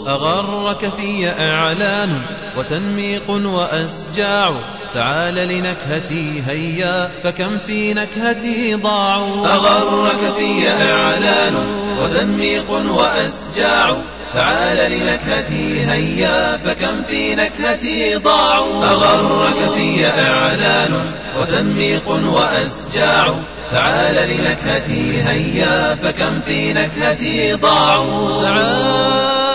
أغرك 0.07 0.91
في 0.97 1.29
إعلان 1.29 2.21
وتنميق 2.57 3.29
وأسجاع 3.29 4.51
تعال 4.93 5.35
لنكهتي 5.35 6.43
هيا 6.47 7.11
فكم 7.23 7.59
في 7.59 7.93
نكهتي 7.93 8.75
ضاعوا؟ 8.75 9.47
أغرك 9.47 10.33
في 10.37 10.69
إعلان 10.69 11.55
وتنميق 12.03 12.71
وأسجاع 12.71 13.95
تعال 14.35 14.91
لنكهتي 14.91 15.91
هيا 15.91 16.57
فكم 16.57 17.01
في 17.01 17.35
نكهتي؟ 17.35 18.15
ضاعوا. 18.15 18.85
أغرك 18.85 19.73
في 19.75 20.07
إعلان 20.07 21.11
وتنميق 21.39 22.09
وأسجاع. 22.09 23.33
تعال 23.71 24.15
لنكهتي 24.15 25.23
هيا 25.23 25.95
فكم 26.03 26.39
في 26.39 26.73
نكهتي؟ 26.73 27.53
ضاعوا. 27.53 28.41
تعال 28.41 29.54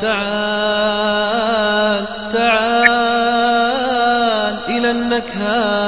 تعال 0.00 1.54
تعال 2.32 2.84
إلى 4.68 4.90
النكهة 4.90 5.83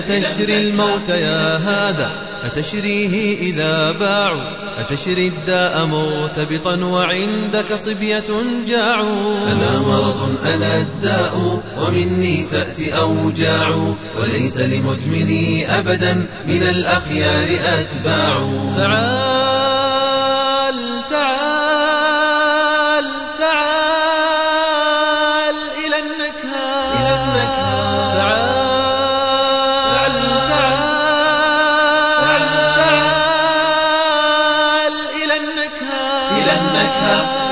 أتشري 0.00 0.60
الموت 0.60 1.08
يا 1.08 1.56
هذا؟ 1.56 2.10
أتشريه 2.44 3.38
إذا 3.38 3.92
باعوا؟ 3.92 4.42
أتشري 4.78 5.26
الداء 5.28 5.86
مرتبطا 5.86 6.76
وعندك 6.76 7.74
صبية 7.74 8.24
جاعوا؟ 8.68 9.52
أنا 9.52 9.78
مرض 9.78 10.36
أنا 10.44 10.80
الداء 10.80 11.62
ومني 11.78 12.46
تأتي 12.50 12.96
أوجاع 12.96 13.94
وليس 14.18 14.60
لمدمني 14.60 15.78
أبدا 15.78 16.26
من 16.46 16.62
الأخيار 16.62 17.48
أتباع 17.64 18.38
إلى 36.40 36.52
النكهة 36.60 37.49